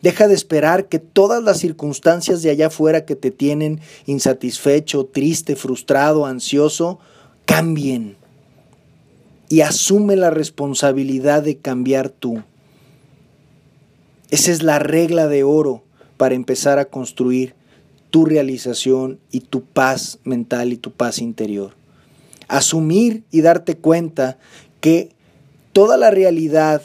Deja 0.03 0.29
de 0.29 0.35
esperar 0.35 0.87
que 0.87 1.01
todas 1.01 1.43
las 1.43 1.59
circunstancias 1.59 2.43
de 2.43 2.51
allá 2.51 2.69
afuera 2.69 3.05
que 3.07 3.17
te 3.17 3.33
tienen 3.33 3.81
insatisfecho, 4.05 5.07
triste, 5.07 5.57
frustrado, 5.57 6.27
ansioso, 6.27 7.01
cambien 7.45 8.17
y 9.49 9.61
asume 9.61 10.17
la 10.17 10.31
responsabilidad 10.31 11.43
de 11.43 11.57
cambiar 11.57 12.09
tú. 12.09 12.43
Esa 14.31 14.51
es 14.51 14.63
la 14.63 14.79
regla 14.79 15.29
de 15.29 15.45
oro 15.45 15.83
para 16.17 16.35
empezar 16.35 16.79
a 16.79 16.87
construir 16.87 17.55
tu 18.11 18.25
realización 18.25 19.19
y 19.31 19.41
tu 19.41 19.63
paz 19.63 20.19
mental 20.25 20.73
y 20.73 20.77
tu 20.77 20.91
paz 20.91 21.19
interior. 21.19 21.75
Asumir 22.49 23.25
y 23.31 23.41
darte 23.41 23.77
cuenta 23.77 24.39
que 24.81 25.11
toda 25.73 25.97
la 25.97 26.11
realidad 26.11 26.83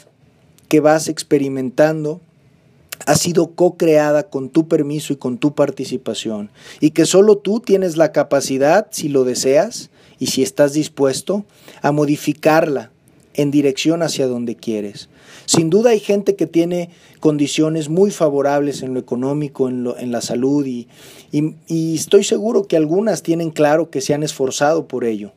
que 0.68 0.80
vas 0.80 1.08
experimentando 1.08 2.20
ha 3.06 3.14
sido 3.16 3.54
co-creada 3.54 4.24
con 4.24 4.48
tu 4.48 4.68
permiso 4.68 5.12
y 5.12 5.16
con 5.16 5.38
tu 5.38 5.54
participación 5.54 6.50
y 6.80 6.90
que 6.90 7.06
solo 7.06 7.38
tú 7.38 7.60
tienes 7.60 7.96
la 7.96 8.12
capacidad, 8.12 8.86
si 8.90 9.08
lo 9.08 9.24
deseas 9.24 9.90
y 10.22 10.28
si 10.28 10.44
estás 10.44 10.72
dispuesto, 10.72 11.44
a 11.80 11.90
modificarla 11.90 12.92
en 13.34 13.50
dirección 13.50 14.04
hacia 14.04 14.28
donde 14.28 14.54
quieres. 14.54 15.08
Sin 15.46 15.68
duda 15.68 15.90
hay 15.90 15.98
gente 15.98 16.36
que 16.36 16.46
tiene 16.46 16.90
condiciones 17.18 17.88
muy 17.88 18.12
favorables 18.12 18.84
en 18.84 18.94
lo 18.94 19.00
económico, 19.00 19.68
en, 19.68 19.82
lo, 19.82 19.98
en 19.98 20.12
la 20.12 20.20
salud 20.20 20.64
y, 20.64 20.86
estoy 21.72 22.22
seguro 22.22 22.68
que 22.68 22.76
algunas 22.76 23.24
tienen 23.24 23.50
claro 23.50 23.90
que 23.90 24.00
se 24.00 24.14
han 24.14 24.22
esforzado 24.22 24.86
por 24.86 25.04
ello 25.04 25.32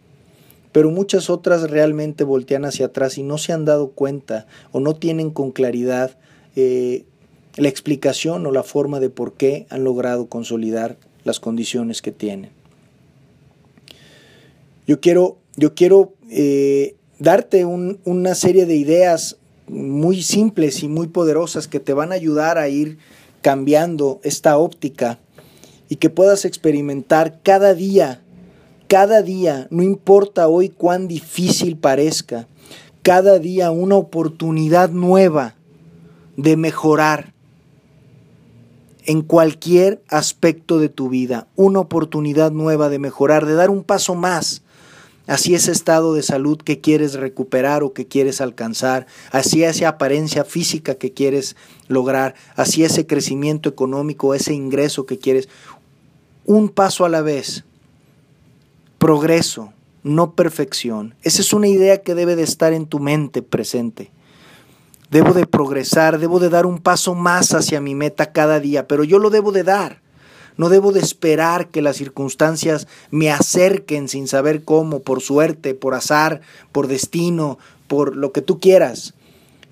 pero 0.71 0.91
muchas 0.91 1.29
otras 1.31 1.71
realmente 1.71 2.23
voltean 2.23 2.65
hacia 2.65 2.87
atrás 2.87 3.17
y 3.17 3.23
no 3.23 3.39
se 3.39 3.53
han 3.53 3.65
dado 3.65 3.91
cuenta 3.91 4.45
o 4.71 4.81
no 4.81 4.93
tienen 4.93 5.31
con 5.31 5.51
claridad 5.51 6.15
eh, 6.55 7.05
la 7.55 7.69
explicación 7.69 8.45
o 8.45 8.51
la 8.51 8.61
forma 8.61 8.99
de 8.99 9.09
por 9.09 9.33
qué 9.33 9.65
han 9.69 9.83
logrado 9.83 10.27
consolidar 10.27 10.97
las 11.23 11.39
condiciones 11.39 12.01
que 12.01 12.11
tienen. 12.11 12.51
Yo 14.87 14.99
quiero, 14.99 15.37
yo 15.55 15.73
quiero 15.73 16.13
eh, 16.29 16.95
darte 17.19 17.65
una 17.65 18.35
serie 18.35 18.65
de 18.65 18.75
ideas 18.75 19.37
muy 19.67 20.21
simples 20.21 20.83
y 20.83 20.87
muy 20.87 21.07
poderosas 21.07 21.67
que 21.67 21.79
te 21.79 21.93
van 21.93 22.11
a 22.11 22.15
ayudar 22.15 22.57
a 22.57 22.69
ir 22.69 22.97
cambiando 23.41 24.19
esta 24.23 24.57
óptica 24.57 25.19
y 25.89 25.95
que 25.97 26.09
puedas 26.09 26.45
experimentar 26.45 27.41
cada 27.43 27.73
día 27.73 28.21
cada 28.87 29.23
día, 29.23 29.67
no 29.71 29.81
importa 29.81 30.47
hoy 30.47 30.69
cuán 30.69 31.07
difícil 31.07 31.75
parezca, 31.77 32.47
cada 33.01 33.39
día 33.39 33.71
una 33.71 33.95
oportunidad 33.95 34.89
nueva 34.89 35.55
de 36.37 36.55
mejorar 36.55 37.33
en 39.05 39.21
cualquier 39.21 40.03
aspecto 40.07 40.79
de 40.79 40.89
tu 40.89 41.09
vida, 41.09 41.47
una 41.55 41.79
oportunidad 41.79 42.51
nueva 42.51 42.89
de 42.89 42.99
mejorar, 42.99 43.45
de 43.45 43.55
dar 43.55 43.69
un 43.69 43.83
paso 43.83 44.15
más 44.15 44.63
hacia 45.27 45.57
ese 45.57 45.71
estado 45.71 46.13
de 46.13 46.23
salud 46.23 46.57
que 46.57 46.81
quieres 46.81 47.13
recuperar 47.13 47.83
o 47.83 47.93
que 47.93 48.07
quieres 48.07 48.41
alcanzar, 48.41 49.07
hacia 49.31 49.69
esa 49.69 49.89
apariencia 49.89 50.45
física 50.45 50.95
que 50.95 51.13
quieres 51.13 51.55
lograr, 51.87 52.35
hacia 52.55 52.87
ese 52.87 53.07
crecimiento 53.07 53.69
económico, 53.69 54.33
ese 54.33 54.53
ingreso 54.53 55.05
que 55.05 55.17
quieres, 55.17 55.49
un 56.45 56.69
paso 56.69 57.05
a 57.05 57.09
la 57.09 57.21
vez 57.21 57.63
progreso, 58.97 59.73
no 60.03 60.33
perfección. 60.33 61.15
Esa 61.23 61.41
es 61.41 61.53
una 61.53 61.67
idea 61.67 62.01
que 62.01 62.15
debe 62.15 62.35
de 62.35 62.43
estar 62.43 62.73
en 62.73 62.85
tu 62.85 62.99
mente 62.99 63.41
presente. 63.41 64.11
Debo 65.11 65.33
de 65.33 65.45
progresar, 65.45 66.19
debo 66.19 66.39
de 66.39 66.49
dar 66.49 66.65
un 66.65 66.79
paso 66.79 67.15
más 67.15 67.53
hacia 67.53 67.81
mi 67.81 67.95
meta 67.95 68.31
cada 68.31 68.59
día, 68.59 68.87
pero 68.87 69.03
yo 69.03 69.19
lo 69.19 69.29
debo 69.29 69.51
de 69.51 69.63
dar. 69.63 70.01
No 70.57 70.69
debo 70.69 70.91
de 70.91 71.01
esperar 71.01 71.67
que 71.67 71.81
las 71.81 71.97
circunstancias 71.97 72.87
me 73.11 73.29
acerquen 73.31 74.07
sin 74.07 74.27
saber 74.27 74.63
cómo, 74.63 75.01
por 75.01 75.21
suerte, 75.21 75.73
por 75.73 75.93
azar, 75.95 76.41
por 76.71 76.87
destino, 76.87 77.57
por 77.87 78.15
lo 78.15 78.31
que 78.31 78.41
tú 78.41 78.59
quieras. 78.59 79.13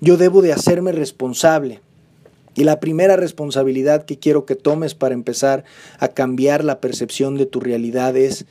Yo 0.00 0.16
debo 0.16 0.42
de 0.42 0.52
hacerme 0.52 0.92
responsable. 0.92 1.80
Y 2.54 2.64
la 2.64 2.78
primera 2.78 3.16
responsabilidad 3.16 4.04
que 4.04 4.18
quiero 4.18 4.44
que 4.44 4.54
tomes 4.54 4.94
para 4.94 5.14
empezar 5.14 5.64
a 5.98 6.08
cambiar 6.08 6.62
la 6.62 6.80
percepción 6.80 7.36
de 7.36 7.46
tu 7.46 7.60
realidad 7.60 8.16
es 8.16 8.44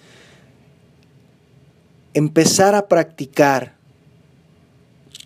empezar 2.13 2.75
a 2.75 2.87
practicar 2.87 3.75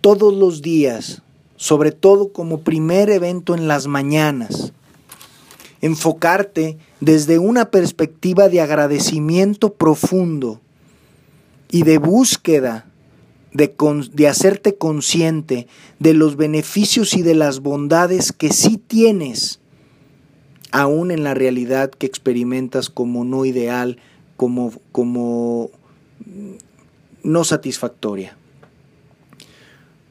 todos 0.01 0.33
los 0.33 0.61
días, 0.61 1.21
sobre 1.55 1.91
todo 1.91 2.31
como 2.31 2.59
primer 2.59 3.09
evento 3.09 3.55
en 3.55 3.67
las 3.67 3.87
mañanas, 3.87 4.73
enfocarte 5.81 6.77
desde 6.99 7.39
una 7.39 7.69
perspectiva 7.71 8.49
de 8.49 8.61
agradecimiento 8.61 9.73
profundo 9.73 10.61
y 11.69 11.83
de 11.83 11.97
búsqueda 11.97 12.85
de, 13.57 14.27
hacerte 14.27 14.75
consciente 14.75 15.67
de 15.99 16.13
los 16.13 16.35
beneficios 16.35 17.15
y 17.15 17.23
de 17.23 17.35
las 17.35 17.59
bondades 17.59 18.31
que 18.31 18.53
sí 18.53 18.77
tienes, 18.77 19.59
aún 20.71 21.11
en 21.11 21.23
la 21.23 21.33
realidad 21.33 21.89
que 21.89 22.05
experimentas 22.05 22.89
como 22.89 23.25
no 23.25 23.45
ideal, 23.45 23.97
como, 24.35 24.71
como 24.91 25.71
no 27.23 27.43
satisfactoria. 27.43 28.37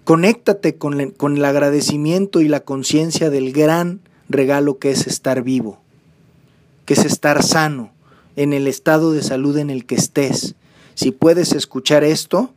Conéctate 0.04 0.76
con, 0.76 1.00
el 1.00 1.44
agradecimiento 1.44 2.40
y 2.40 2.48
la 2.48 2.60
conciencia 2.60 3.30
del 3.30 3.52
gran 3.52 4.00
regalo 4.28 4.78
que 4.78 4.90
es 4.90 5.06
estar 5.06 5.42
vivo, 5.42 5.80
que 6.86 6.94
es 6.94 7.04
estar 7.04 7.42
sano 7.42 7.92
en 8.36 8.54
el 8.54 8.66
estado 8.66 9.12
de 9.12 9.22
salud 9.22 9.58
en 9.58 9.68
el 9.68 9.84
que 9.84 9.96
estés. 9.96 10.54
Si 10.94 11.10
puedes 11.10 11.52
escuchar 11.52 12.04
esto, 12.04 12.54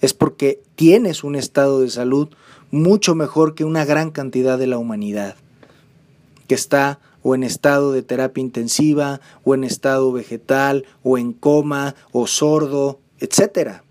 es 0.00 0.14
porque 0.14 0.60
tienes 0.76 1.24
un 1.24 1.34
estado 1.34 1.80
de 1.80 1.90
salud 1.90 2.28
mucho 2.70 3.14
mejor 3.14 3.54
que 3.54 3.64
una 3.64 3.84
gran 3.84 4.10
cantidad 4.10 4.58
de 4.58 4.66
la 4.66 4.78
humanidad, 4.78 5.36
que 6.46 6.54
está 6.54 7.00
o 7.22 7.34
en 7.34 7.42
estado 7.42 7.92
de 7.92 8.02
terapia 8.02 8.42
intensiva, 8.42 9.20
o 9.44 9.54
en 9.54 9.64
estado 9.64 10.12
vegetal, 10.12 10.84
o 11.02 11.16
en 11.16 11.32
coma, 11.32 11.94
o 12.12 12.26
sordo, 12.26 13.00
etc. 13.18 13.82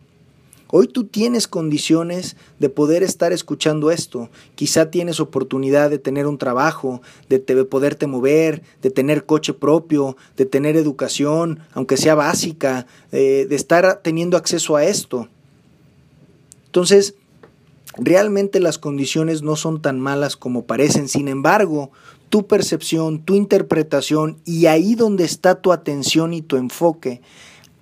Hoy 0.75 0.87
tú 0.87 1.03
tienes 1.03 1.47
condiciones 1.47 2.35
de 2.57 2.67
poder 2.67 3.03
estar 3.03 3.31
escuchando 3.31 3.91
esto. 3.91 4.31
Quizá 4.55 4.89
tienes 4.89 5.19
oportunidad 5.19 5.91
de 5.91 5.99
tener 5.99 6.25
un 6.25 6.39
trabajo, 6.39 7.03
de 7.29 7.37
poderte 7.65 8.07
mover, 8.07 8.63
de 8.81 8.89
tener 8.89 9.27
coche 9.27 9.53
propio, 9.53 10.17
de 10.35 10.47
tener 10.47 10.75
educación, 10.75 11.59
aunque 11.73 11.95
sea 11.95 12.15
básica, 12.15 12.87
eh, 13.11 13.45
de 13.47 13.55
estar 13.55 13.99
teniendo 14.01 14.35
acceso 14.35 14.75
a 14.75 14.83
esto. 14.83 15.27
Entonces, 16.65 17.13
realmente 17.95 18.59
las 18.59 18.79
condiciones 18.79 19.43
no 19.43 19.55
son 19.55 19.79
tan 19.79 19.99
malas 19.99 20.35
como 20.35 20.65
parecen. 20.65 21.07
Sin 21.07 21.27
embargo, 21.27 21.91
tu 22.29 22.47
percepción, 22.47 23.23
tu 23.23 23.35
interpretación 23.35 24.37
y 24.43 24.65
ahí 24.65 24.95
donde 24.95 25.23
está 25.23 25.61
tu 25.61 25.71
atención 25.71 26.33
y 26.33 26.41
tu 26.41 26.57
enfoque 26.57 27.21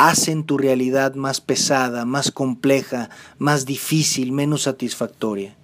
hacen 0.09 0.43
tu 0.45 0.57
realidad 0.57 1.13
más 1.15 1.41
pesada, 1.41 2.05
más 2.05 2.31
compleja, 2.31 3.09
más 3.37 3.65
difícil, 3.65 4.31
menos 4.31 4.63
satisfactoria. 4.63 5.55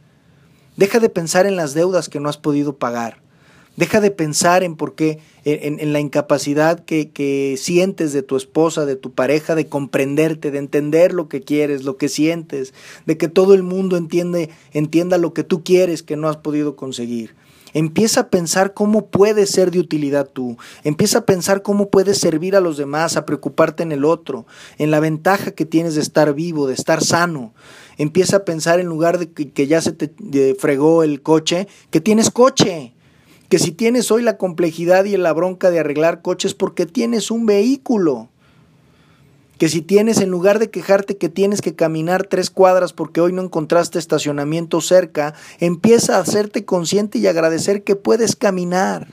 Deja 0.75 0.99
de 0.99 1.09
pensar 1.09 1.47
en 1.47 1.55
las 1.55 1.73
deudas 1.73 2.07
que 2.07 2.19
no 2.19 2.29
has 2.29 2.37
podido 2.37 2.77
pagar. 2.77 3.19
Deja 3.77 3.99
de 3.99 4.11
pensar 4.11 4.63
en 4.63 4.75
por 4.75 4.95
qué, 4.95 5.19
en, 5.43 5.93
la 5.93 5.99
incapacidad 5.99 6.83
que, 6.83 7.55
sientes 7.57 8.13
de 8.13 8.23
tu 8.23 8.35
esposa, 8.35 8.85
de 8.85 8.95
tu 8.95 9.11
pareja, 9.11 9.55
de 9.55 9.67
comprenderte, 9.67 10.51
de 10.51 10.59
entender 10.59 11.13
lo 11.13 11.29
que 11.29 11.41
quieres, 11.41 11.83
lo 11.83 11.97
que 11.97 12.09
sientes, 12.09 12.73
de 13.05 13.17
que 13.17 13.27
todo 13.27 13.53
el 13.53 13.63
mundo 13.63 13.97
entienda 13.97 15.17
lo 15.17 15.33
que 15.33 15.43
tú 15.43 15.63
quieres 15.63 16.03
que 16.03 16.15
no 16.15 16.27
has 16.27 16.37
podido 16.37 16.75
conseguir. 16.75 17.35
Empieza 17.73 18.21
a 18.21 18.29
pensar 18.29 18.73
cómo 18.73 19.07
puedes 19.07 19.49
ser 19.49 19.71
de 19.71 19.79
utilidad 19.79 20.27
tú. 20.27 20.57
Empieza 20.83 21.19
a 21.19 21.25
pensar 21.25 21.61
cómo 21.61 21.89
puedes 21.89 22.17
servir 22.17 22.55
a 22.55 22.61
los 22.61 22.77
demás, 22.77 23.17
a 23.17 23.25
preocuparte 23.25 23.83
en 23.83 23.91
el 23.91 24.05
otro, 24.05 24.45
en 24.77 24.91
la 24.91 24.99
ventaja 24.99 25.51
que 25.51 25.65
tienes 25.65 25.95
de 25.95 26.01
estar 26.01 26.33
vivo, 26.33 26.67
de 26.67 26.73
estar 26.73 27.03
sano. 27.03 27.53
Empieza 27.97 28.37
a 28.37 28.45
pensar 28.45 28.79
en 28.79 28.87
lugar 28.87 29.17
de 29.17 29.31
que, 29.31 29.67
ya 29.67 29.81
se 29.81 29.91
te 29.91 30.55
fregó 30.55 31.03
el 31.03 31.21
coche, 31.21 31.67
que 31.89 32.01
tienes 32.01 32.31
coche. 32.31 32.93
Que 33.49 33.59
si 33.59 33.71
tienes 33.71 34.11
hoy 34.11 34.23
la 34.23 34.37
complejidad 34.37 35.05
y 35.05 35.15
la 35.15 35.31
bronca 35.31 35.71
de 35.71 35.79
arreglar 35.79 36.21
coches 36.21 36.53
porque 36.53 36.85
tienes 36.85 37.31
un 37.31 37.45
vehículo 37.45 38.29
que 39.57 39.69
si 39.69 39.81
tienes, 39.81 40.19
en 40.19 40.29
lugar 40.29 40.59
de 40.59 40.69
quejarte 40.69 41.17
que 41.17 41.29
tienes 41.29 41.61
que 41.61 41.75
caminar 41.75 42.25
tres 42.27 42.49
cuadras 42.49 42.93
porque 42.93 43.21
hoy 43.21 43.33
no 43.33 43.41
encontraste 43.41 43.99
estacionamiento 43.99 44.81
cerca, 44.81 45.33
empieza 45.59 46.17
a 46.17 46.21
hacerte 46.21 46.63
consciente 46.63 47.17
y 47.17 47.27
agradecer 47.27 47.83
que 47.83 47.95
puedes 47.95 48.35
caminar. 48.35 49.07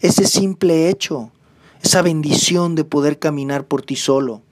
Ese 0.00 0.26
simple 0.26 0.88
hecho, 0.88 1.32
esa 1.82 2.02
bendición 2.02 2.74
de 2.74 2.84
poder 2.84 3.18
caminar 3.18 3.66
por 3.66 3.82
ti 3.82 3.96
solo. 3.96 4.42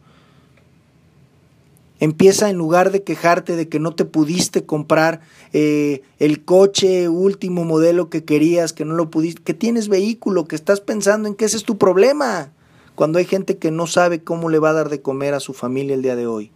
Empieza 2.00 2.50
en 2.50 2.56
lugar 2.56 2.90
de 2.90 3.04
quejarte 3.04 3.54
de 3.54 3.68
que 3.68 3.78
no 3.78 3.94
te 3.94 4.04
pudiste 4.04 4.64
comprar 4.66 5.20
eh, 5.52 6.02
el 6.18 6.44
coche 6.44 7.08
último 7.08 7.64
modelo 7.64 8.10
que 8.10 8.24
querías, 8.24 8.72
que 8.72 8.84
no 8.84 8.94
lo 8.94 9.08
pudiste, 9.08 9.40
que 9.42 9.54
tienes 9.54 9.86
vehículo, 9.88 10.48
que 10.48 10.56
estás 10.56 10.80
pensando 10.80 11.28
en 11.28 11.36
que 11.36 11.44
ese 11.44 11.58
es 11.58 11.62
tu 11.62 11.78
problema 11.78 12.50
cuando 12.94 13.18
hay 13.18 13.24
gente 13.24 13.58
que 13.58 13.70
no 13.70 13.86
sabe 13.86 14.22
cómo 14.22 14.48
le 14.48 14.58
va 14.58 14.70
a 14.70 14.74
dar 14.74 14.88
de 14.88 15.02
comer 15.02 15.34
a 15.34 15.40
su 15.40 15.54
familia 15.54 15.94
el 15.94 16.02
día 16.02 16.16
de 16.16 16.26
hoy. 16.26 16.50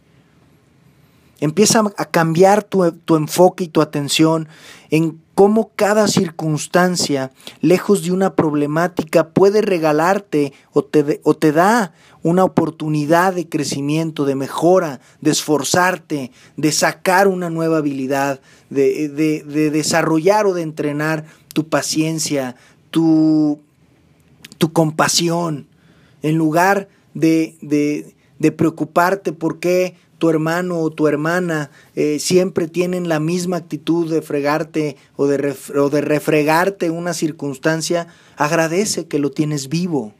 Empieza 1.41 1.83
a 1.97 2.05
cambiar 2.07 2.63
tu, 2.63 2.91
tu 2.93 3.17
enfoque 3.17 3.65
y 3.65 3.69
tu 3.69 3.83
atención 3.83 4.49
en 4.91 5.21
cómo 5.37 5.71
cada 5.77 6.09
circunstancia, 6.09 7.31
lejos 7.61 8.03
de 8.03 8.11
una 8.11 8.35
problemática, 8.35 9.29
puede 9.29 9.61
regalarte 9.61 10.55
o 10.73 10.83
te, 10.83 11.21
o 11.25 11.35
te 11.35 11.53
da 11.53 11.93
una 12.23 12.43
oportunidad 12.43 13.35
de 13.35 13.47
crecimiento, 13.47 14.25
de 14.25 14.35
mejora, 14.35 15.01
de 15.21 15.31
esforzarte, 15.31 16.33
de 16.57 16.73
sacar 16.73 17.29
una 17.29 17.51
nueva 17.51 17.77
habilidad, 17.77 18.41
de, 18.71 19.11
de, 19.11 19.71
desarrollar 19.71 20.47
o 20.47 20.55
de 20.55 20.63
entrenar 20.63 21.27
tu 21.53 21.69
paciencia, 21.69 22.57
tu, 22.91 23.61
tu 24.57 24.73
compasión, 24.73 25.69
en 26.29 26.37
lugar 26.37 26.89
de, 27.15 27.57
de 28.39 28.53
preocuparte 28.53 29.33
por 29.33 29.59
qué 29.59 29.95
tu 30.19 30.31
hermano 30.31 30.79
o 30.81 30.91
tu 30.91 31.07
hermana 31.07 31.71
eh, 31.95 32.19
siempre 32.19 32.69
tienen 32.69 33.09
la 33.09 33.21
misma 33.21 33.57
actitud 33.57 34.11
de 34.11 34.23
fregarte 34.23 34.97
o 35.17 35.27
de, 35.27 35.55
o 35.77 35.91
de 35.91 36.01
refregarte 36.01 36.91
una 36.91 37.13
circunstancia, 37.13 38.09
agradece 38.37 39.07
que 39.07 39.19
lo 39.19 39.31
tienes 39.31 39.69
vivo. 39.69 40.15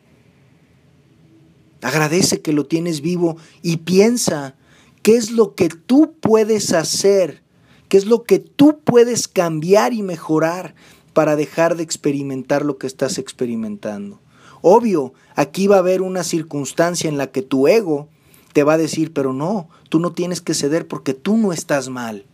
Agradece 1.83 2.41
que 2.41 2.53
lo 2.53 2.67
tienes 2.67 3.01
vivo 3.01 3.37
y 3.63 3.79
piensa 3.79 4.57
qué 5.03 5.17
es 5.17 5.31
lo 5.31 5.55
que 5.55 5.69
tú 5.69 6.15
puedes 6.21 6.73
hacer, 6.73 7.43
qué 7.89 7.97
es 7.97 8.07
lo 8.07 8.25
que 8.25 8.39
tú 8.39 8.81
puedes 8.85 9.29
cambiar 9.29 9.93
y 9.93 10.03
mejorar 10.03 10.75
para 11.13 11.37
dejar 11.37 11.77
de 11.77 11.83
experimentar 11.83 12.65
lo 12.65 12.77
que 12.77 12.87
estás 12.87 13.19
experimentando. 13.19 14.21
Obvio, 14.63 15.13
aquí 15.35 15.67
va 15.67 15.77
a 15.77 15.81
haber 15.81 16.03
una 16.03 16.25
circunstancia 16.25 17.09
en 17.09 17.19
la 17.19 17.29
que 17.29 17.43
tu 17.43 17.69
ego 17.69 18.09
te 18.53 18.65
va 18.65 18.75
a 18.75 18.79
decir, 18.79 19.13
pero 19.13 19.33
no, 19.33 19.69
tú 19.89 20.01
no 20.01 20.13
tienes 20.13 20.41
que 20.41 20.55
ceder 20.55 20.89
porque 20.89 21.15
tú 21.15 21.37
no 21.37 21.53
estás 21.53 21.89
mal. 21.89 22.25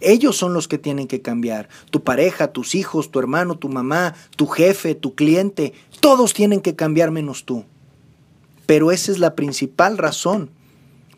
Ellos 0.00 0.36
son 0.36 0.52
los 0.52 0.68
que 0.68 0.78
tienen 0.78 1.08
que 1.08 1.22
cambiar. 1.22 1.68
Tu 1.90 2.02
pareja, 2.02 2.52
tus 2.52 2.74
hijos, 2.74 3.10
tu 3.10 3.18
hermano, 3.18 3.58
tu 3.58 3.68
mamá, 3.68 4.14
tu 4.36 4.46
jefe, 4.46 4.94
tu 4.94 5.14
cliente, 5.14 5.72
todos 6.00 6.34
tienen 6.34 6.60
que 6.60 6.76
cambiar 6.76 7.10
menos 7.10 7.44
tú. 7.44 7.64
Pero 8.66 8.92
esa 8.92 9.10
es 9.10 9.18
la 9.18 9.34
principal 9.34 9.98
razón 9.98 10.50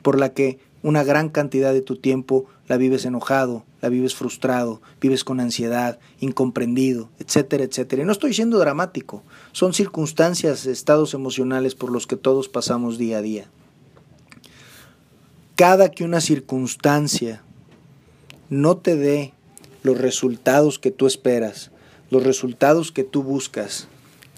por 0.03 0.19
la 0.19 0.33
que 0.33 0.59
una 0.83 1.05
gran 1.05 1.29
cantidad 1.29 1.73
de 1.73 1.83
tu 1.83 1.97
tiempo 1.97 2.47
la 2.67 2.77
vives 2.77 3.05
enojado, 3.05 3.65
la 3.81 3.89
vives 3.89 4.15
frustrado, 4.15 4.81
vives 5.01 5.25
con 5.25 5.41
ansiedad, 5.41 5.99
incomprendido, 6.21 7.11
etcétera, 7.19 7.65
etcétera. 7.65 8.03
Y 8.03 8.07
no 8.07 8.13
estoy 8.13 8.35
siendo 8.35 8.59
dramático, 8.59 9.23
son 9.53 9.75
circunstancias, 9.75 10.67
estados 10.67 11.15
emocionales 11.15 11.75
por 11.75 11.91
los 11.91 12.07
que 12.07 12.17
todos 12.17 12.49
pasamos 12.49 12.99
día 12.99 13.19
a 13.19 13.23
día 13.23 13.51
cada 15.61 15.91
que 15.91 16.05
una 16.05 16.23
circunstancia 16.23 17.43
no 18.49 18.79
te 18.79 18.97
dé 18.97 19.35
los 19.83 19.99
resultados 19.99 20.79
que 20.79 20.91
tú 20.91 21.07
esperas, 21.07 21.71
los 22.09 22.23
resultados 22.23 22.93
que 22.93 23.05
tú 23.05 23.23
buscas, 23.23 23.87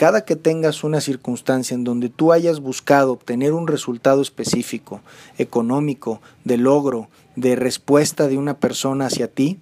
cada 0.03 0.25
que 0.25 0.35
tengas 0.35 0.83
una 0.83 1.01
circunstancia 1.01 1.77
en 1.77 1.85
donde 1.85 2.09
tú 2.09 2.33
hayas 2.33 2.59
buscado 2.59 3.13
obtener 3.13 3.53
un 3.53 3.69
resultado 3.69 4.21
específico, 4.21 5.01
económico, 5.39 6.21
de 6.43 6.57
logro, 6.57 7.09
de 7.37 7.55
respuesta 7.55 8.27
de 8.27 8.37
una 8.37 8.59
persona 8.59 9.07
hacia 9.07 9.29
ti, 9.29 9.61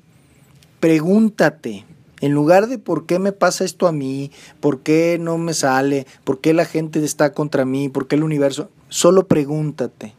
pregúntate, 0.80 1.84
en 2.22 2.32
lugar 2.32 2.68
de 2.68 2.78
por 2.78 3.04
qué 3.04 3.18
me 3.18 3.32
pasa 3.32 3.66
esto 3.66 3.86
a 3.86 3.92
mí, 3.92 4.30
por 4.60 4.80
qué 4.80 5.18
no 5.20 5.36
me 5.36 5.52
sale, 5.52 6.06
por 6.24 6.40
qué 6.40 6.54
la 6.54 6.64
gente 6.64 7.04
está 7.04 7.34
contra 7.34 7.66
mí, 7.66 7.90
por 7.90 8.08
qué 8.08 8.16
el 8.16 8.22
universo, 8.22 8.70
solo 8.88 9.28
pregúntate, 9.28 10.14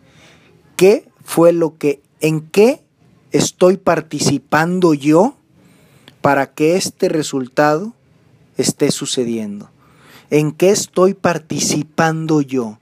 ¿qué 0.75 1.09
fue 1.23 1.51
lo 1.51 1.79
que, 1.79 1.99
en 2.19 2.41
qué 2.41 2.83
estoy 3.31 3.77
participando 3.77 4.93
yo 4.93 5.35
para 6.21 6.53
que 6.53 6.75
este 6.75 7.09
resultado 7.09 7.95
esté 8.57 8.91
sucediendo. 8.91 9.70
¿En 10.31 10.51
qué 10.51 10.71
estoy 10.71 11.13
participando 11.13 12.41
yo? 12.41 12.79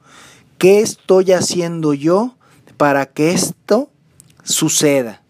¿Qué 0.57 0.79
estoy 0.79 1.33
haciendo 1.33 1.93
yo 1.93 2.37
para 2.77 3.07
que 3.07 3.31
esto 3.31 3.89
suceda? 4.43 5.21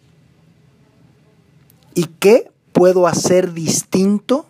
¿Y 1.95 2.05
qué 2.19 2.51
puedo 2.71 3.07
hacer 3.07 3.53
distinto 3.53 4.45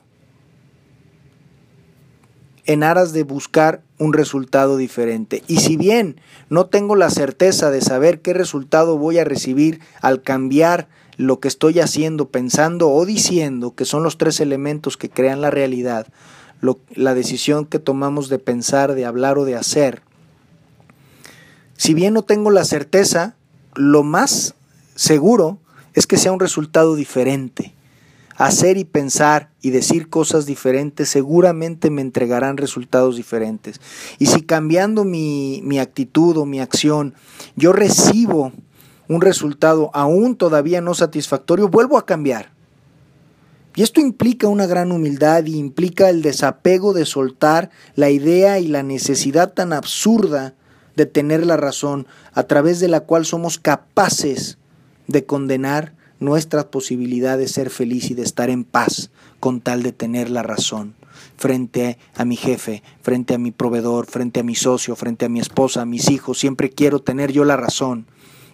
en 2.69 2.83
aras 2.83 3.13
de 3.13 3.23
buscar 3.23 3.81
un 3.97 4.13
resultado 4.13 4.77
diferente. 4.77 5.41
Y 5.47 5.57
si 5.57 5.75
bien 5.75 6.21
no 6.51 6.67
tengo 6.67 6.95
la 6.95 7.09
certeza 7.09 7.71
de 7.71 7.81
saber 7.81 8.21
qué 8.21 8.31
resultado 8.31 8.95
voy 8.95 9.17
a 9.17 9.23
recibir 9.23 9.79
al 10.01 10.21
cambiar 10.21 10.87
lo 11.17 11.39
que 11.39 11.47
estoy 11.47 11.79
haciendo, 11.79 12.29
pensando 12.29 12.91
o 12.91 13.07
diciendo, 13.07 13.73
que 13.73 13.85
son 13.85 14.03
los 14.03 14.19
tres 14.19 14.39
elementos 14.39 14.97
que 14.97 15.09
crean 15.09 15.41
la 15.41 15.49
realidad, 15.49 16.05
la 16.95 17.13
decisión 17.13 17.65
que 17.65 17.79
tomamos 17.79 18.29
de 18.29 18.39
pensar, 18.39 18.95
de 18.95 19.05
hablar 19.05 19.37
o 19.37 19.45
de 19.45 19.55
hacer, 19.55 20.01
si 21.77 21.93
bien 21.93 22.13
no 22.13 22.23
tengo 22.23 22.51
la 22.51 22.65
certeza, 22.65 23.35
lo 23.73 24.03
más 24.03 24.55
seguro 24.95 25.59
es 25.93 26.07
que 26.07 26.17
sea 26.17 26.33
un 26.33 26.39
resultado 26.39 26.95
diferente 26.95 27.73
hacer 28.39 28.77
y 28.77 28.85
pensar 28.85 29.49
y 29.61 29.69
decir 29.69 30.09
cosas 30.09 30.45
diferentes 30.45 31.09
seguramente 31.09 31.89
me 31.89 32.01
entregarán 32.01 32.55
resultados 32.55 33.17
diferentes. 33.17 33.81
Y 34.17 34.27
si 34.27 34.43
cambiando 34.43 35.03
mi, 35.03 35.61
mi 35.65 35.77
actitud 35.77 36.37
o 36.37 36.45
mi 36.45 36.61
acción 36.61 37.13
yo 37.57 37.73
recibo 37.73 38.53
un 39.09 39.19
resultado 39.21 39.91
aún 39.93 40.37
todavía 40.37 40.79
no 40.79 40.93
satisfactorio, 40.93 41.67
vuelvo 41.67 41.97
a 41.97 42.05
cambiar. 42.05 42.51
Y 43.79 43.83
esto 43.83 44.01
implica 44.01 44.49
una 44.49 44.65
gran 44.65 44.91
humildad 44.91 45.45
y 45.45 45.55
implica 45.55 46.09
el 46.09 46.21
desapego 46.21 46.91
de 46.91 47.05
soltar 47.05 47.69
la 47.95 48.09
idea 48.09 48.59
y 48.59 48.67
la 48.67 48.83
necesidad 48.83 49.53
tan 49.53 49.71
absurda 49.71 50.53
de 50.97 51.05
tener 51.05 51.45
la 51.45 51.55
razón, 51.55 52.05
a 52.33 52.43
través 52.43 52.81
de 52.81 52.89
la 52.89 52.99
cual 52.99 53.25
somos 53.25 53.57
capaces 53.57 54.57
de 55.07 55.23
condenar 55.23 55.93
nuestra 56.19 56.69
posibilidad 56.71 57.37
de 57.37 57.47
ser 57.47 57.69
feliz 57.69 58.11
y 58.11 58.15
de 58.15 58.23
estar 58.23 58.49
en 58.49 58.65
paz 58.65 59.11
con 59.39 59.61
tal 59.61 59.81
de 59.81 59.93
tener 59.93 60.29
la 60.29 60.43
razón 60.43 60.95
frente 61.37 61.97
a 62.15 62.25
mi 62.25 62.35
jefe, 62.35 62.83
frente 63.01 63.33
a 63.33 63.37
mi 63.37 63.51
proveedor, 63.51 64.07
frente 64.07 64.41
a 64.41 64.43
mi 64.43 64.55
socio, 64.55 64.97
frente 64.97 65.23
a 65.23 65.29
mi 65.29 65.39
esposa, 65.39 65.83
a 65.83 65.85
mis 65.85 66.09
hijos. 66.09 66.37
Siempre 66.37 66.69
quiero 66.69 66.99
tener 66.99 67.31
yo 67.31 67.45
la 67.45 67.55
razón. 67.55 68.07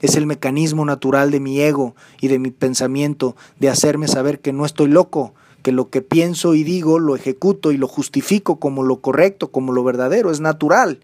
Es 0.05 0.15
el 0.15 0.27
mecanismo 0.27 0.85
natural 0.85 1.31
de 1.31 1.39
mi 1.39 1.59
ego 1.59 1.95
y 2.21 2.27
de 2.27 2.37
mi 2.37 2.51
pensamiento 2.51 3.35
de 3.59 3.69
hacerme 3.69 4.07
saber 4.07 4.39
que 4.39 4.53
no 4.53 4.63
estoy 4.63 4.87
loco, 4.87 5.33
que 5.63 5.71
lo 5.71 5.89
que 5.89 6.03
pienso 6.03 6.53
y 6.53 6.63
digo 6.63 6.99
lo 6.99 7.15
ejecuto 7.15 7.71
y 7.71 7.77
lo 7.77 7.87
justifico 7.87 8.59
como 8.59 8.83
lo 8.83 8.97
correcto, 8.97 9.49
como 9.49 9.73
lo 9.73 9.83
verdadero, 9.83 10.29
es 10.29 10.41
natural. 10.41 10.99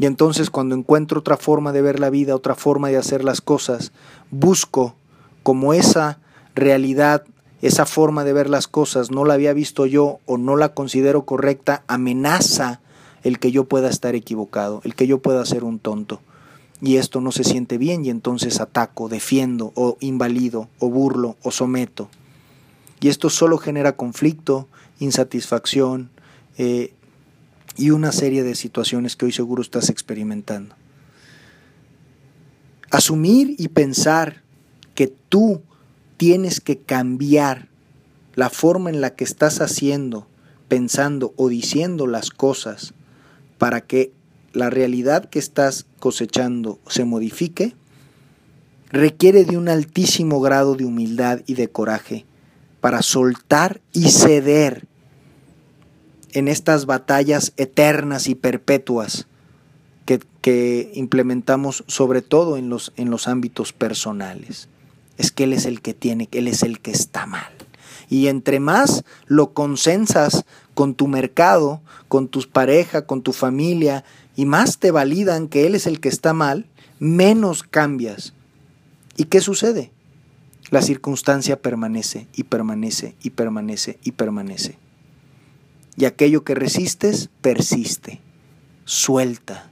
Y 0.00 0.06
entonces 0.06 0.50
cuando 0.50 0.74
encuentro 0.74 1.20
otra 1.20 1.36
forma 1.36 1.70
de 1.70 1.80
ver 1.80 2.00
la 2.00 2.10
vida, 2.10 2.34
otra 2.34 2.56
forma 2.56 2.88
de 2.88 2.96
hacer 2.96 3.22
las 3.22 3.40
cosas, 3.40 3.92
busco 4.32 4.96
como 5.44 5.72
esa 5.72 6.18
realidad, 6.56 7.22
esa 7.62 7.86
forma 7.86 8.24
de 8.24 8.32
ver 8.32 8.50
las 8.50 8.66
cosas 8.66 9.12
no 9.12 9.24
la 9.24 9.34
había 9.34 9.52
visto 9.52 9.86
yo 9.86 10.18
o 10.26 10.38
no 10.38 10.56
la 10.56 10.74
considero 10.74 11.24
correcta, 11.24 11.84
amenaza 11.86 12.80
el 13.22 13.38
que 13.38 13.52
yo 13.52 13.66
pueda 13.66 13.88
estar 13.88 14.16
equivocado, 14.16 14.80
el 14.82 14.96
que 14.96 15.06
yo 15.06 15.18
pueda 15.18 15.46
ser 15.46 15.62
un 15.62 15.78
tonto. 15.78 16.20
Y 16.82 16.96
esto 16.96 17.20
no 17.20 17.30
se 17.32 17.44
siente 17.44 17.78
bien 17.78 18.04
y 18.04 18.10
entonces 18.10 18.60
ataco, 18.60 19.08
defiendo 19.08 19.72
o 19.74 19.96
invalido 20.00 20.68
o 20.78 20.88
burlo 20.88 21.36
o 21.42 21.50
someto. 21.50 22.08
Y 23.00 23.08
esto 23.08 23.30
solo 23.30 23.58
genera 23.58 23.96
conflicto, 23.96 24.68
insatisfacción 24.98 26.10
eh, 26.58 26.92
y 27.76 27.90
una 27.90 28.12
serie 28.12 28.42
de 28.42 28.54
situaciones 28.54 29.16
que 29.16 29.26
hoy 29.26 29.32
seguro 29.32 29.62
estás 29.62 29.88
experimentando. 29.90 30.74
Asumir 32.90 33.54
y 33.58 33.68
pensar 33.68 34.42
que 34.94 35.06
tú 35.06 35.62
tienes 36.16 36.60
que 36.60 36.78
cambiar 36.78 37.68
la 38.34 38.50
forma 38.50 38.90
en 38.90 39.00
la 39.00 39.14
que 39.14 39.24
estás 39.24 39.60
haciendo, 39.60 40.26
pensando 40.68 41.32
o 41.36 41.48
diciendo 41.48 42.06
las 42.06 42.30
cosas 42.30 42.94
para 43.58 43.80
que 43.82 44.12
la 44.52 44.70
realidad 44.70 45.28
que 45.28 45.38
estás 45.38 45.86
cosechando 45.98 46.78
se 46.88 47.04
modifique, 47.04 47.74
requiere 48.90 49.44
de 49.44 49.56
un 49.56 49.68
altísimo 49.68 50.40
grado 50.40 50.74
de 50.74 50.84
humildad 50.84 51.40
y 51.46 51.54
de 51.54 51.68
coraje 51.68 52.24
para 52.80 53.02
soltar 53.02 53.80
y 53.92 54.10
ceder 54.10 54.86
en 56.32 56.48
estas 56.48 56.86
batallas 56.86 57.52
eternas 57.56 58.28
y 58.28 58.34
perpetuas 58.34 59.26
que, 60.42 60.90
implementamos 60.94 61.84
sobre 61.86 62.22
todo 62.22 62.56
en 62.56 62.70
los, 62.70 62.92
en 62.96 63.10
los 63.10 63.28
ámbitos 63.28 63.72
personales 63.72 64.68
es 65.18 65.30
que 65.30 65.44
Él 65.44 65.52
es 65.52 65.66
el 65.66 65.82
que 65.82 65.92
tiene, 65.92 66.28
Él 66.32 66.48
es 66.48 66.62
el 66.62 66.80
que 66.80 66.90
está 66.90 67.26
mal. 67.26 67.52
Y 68.08 68.28
entre 68.28 68.58
más 68.58 69.04
lo 69.26 69.52
consensas 69.52 70.44
con 70.74 70.94
tu 70.94 71.08
mercado, 71.08 71.82
con 72.08 72.28
tus 72.28 72.46
pareja, 72.46 73.06
con 73.06 73.22
tu 73.22 73.32
familia, 73.32 74.02
y 74.40 74.46
más 74.46 74.78
te 74.78 74.90
validan 74.90 75.48
que 75.48 75.66
Él 75.66 75.74
es 75.74 75.86
el 75.86 76.00
que 76.00 76.08
está 76.08 76.32
mal, 76.32 76.64
menos 76.98 77.62
cambias. 77.62 78.32
¿Y 79.18 79.24
qué 79.24 79.42
sucede? 79.42 79.92
La 80.70 80.80
circunstancia 80.80 81.60
permanece 81.60 82.26
y 82.34 82.44
permanece 82.44 83.14
y 83.22 83.28
permanece 83.28 83.98
y 84.02 84.12
permanece. 84.12 84.78
Y 85.98 86.06
aquello 86.06 86.42
que 86.42 86.54
resistes 86.54 87.28
persiste, 87.42 88.22
suelta, 88.86 89.70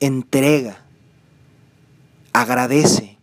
entrega, 0.00 0.78
agradece 2.32 3.18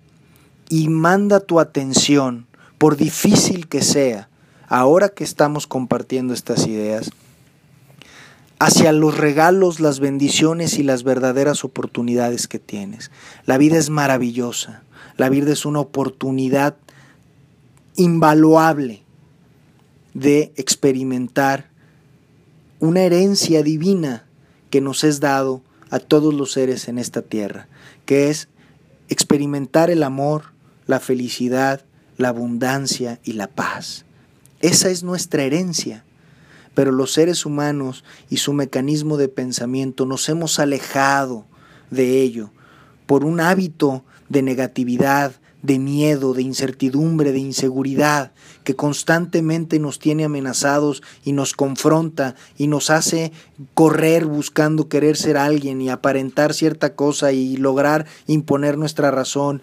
y 0.70 0.90
manda 0.90 1.40
tu 1.40 1.60
atención, 1.60 2.46
por 2.78 2.98
difícil 2.98 3.68
que 3.68 3.82
sea, 3.82 4.30
ahora 4.68 5.10
que 5.10 5.24
estamos 5.24 5.66
compartiendo 5.66 6.36
estas 6.36 6.68
ideas, 6.68 7.10
hacia 8.64 8.94
los 8.94 9.18
regalos, 9.18 9.82
las 9.82 10.00
bendiciones 10.00 10.80
y 10.80 10.84
las 10.84 11.04
verdaderas 11.04 11.66
oportunidades 11.66 12.48
que 12.48 12.60
tienes. 12.60 13.12
La 13.46 13.58
vida 13.58 13.78
es 13.78 13.90
maravillosa, 13.90 14.84
la 15.18 15.28
vida 15.28 15.52
es 15.52 15.66
una 15.66 15.82
oportunidad 15.82 16.78
invaluable 17.98 19.04
de 20.14 20.54
experimentar 20.56 21.72
una 22.80 23.02
herencia 23.02 23.64
divina 23.64 24.24
que 24.70 24.80
nos 24.80 25.04
es 25.04 25.20
dado 25.20 25.62
a 25.90 26.00
todos 26.00 26.34
los 26.34 26.54
seres 26.54 26.88
en 26.88 27.00
esta 27.00 27.22
tierra, 27.22 27.68
que 28.06 28.30
es 28.30 28.48
experimentar 29.10 29.90
el 29.90 30.04
amor, 30.04 30.54
la 30.88 31.02
felicidad, 31.02 31.82
la 32.16 32.30
abundancia 32.30 33.20
y 33.26 33.34
la 33.34 33.48
paz. 33.48 34.06
Esa 34.62 34.90
es 34.90 35.04
nuestra 35.04 35.44
herencia. 35.44 36.06
Pero 36.74 36.92
los 36.92 37.14
seres 37.14 37.46
humanos 37.46 38.04
y 38.30 38.38
su 38.38 38.54
mecanismo 38.54 39.18
de 39.18 39.28
pensamiento 39.28 40.06
nos 40.06 40.28
hemos 40.30 40.60
alejado 40.60 41.46
de 41.92 42.22
ello 42.22 42.52
por 43.06 43.26
un 43.26 43.40
hábito 43.40 44.04
de 44.30 44.42
negatividad, 44.42 45.34
de 45.62 45.80
miedo, 45.80 46.34
de 46.34 46.42
incertidumbre, 46.42 47.32
de 47.32 47.40
inseguridad, 47.40 48.34
que 48.64 48.76
constantemente 48.76 49.80
nos 49.80 49.98
tiene 49.98 50.26
amenazados 50.26 51.02
y 51.24 51.32
nos 51.32 51.54
confronta 51.54 52.36
y 52.58 52.68
nos 52.68 52.90
hace 52.90 53.32
correr 53.74 54.26
buscando 54.26 54.90
querer 54.90 55.16
ser 55.16 55.38
alguien 55.38 55.82
y 55.82 55.90
aparentar 55.90 56.54
cierta 56.54 56.96
cosa 56.96 57.32
y 57.32 57.56
lograr 57.56 58.06
imponer 58.28 58.78
nuestra 58.78 59.10
razón 59.10 59.62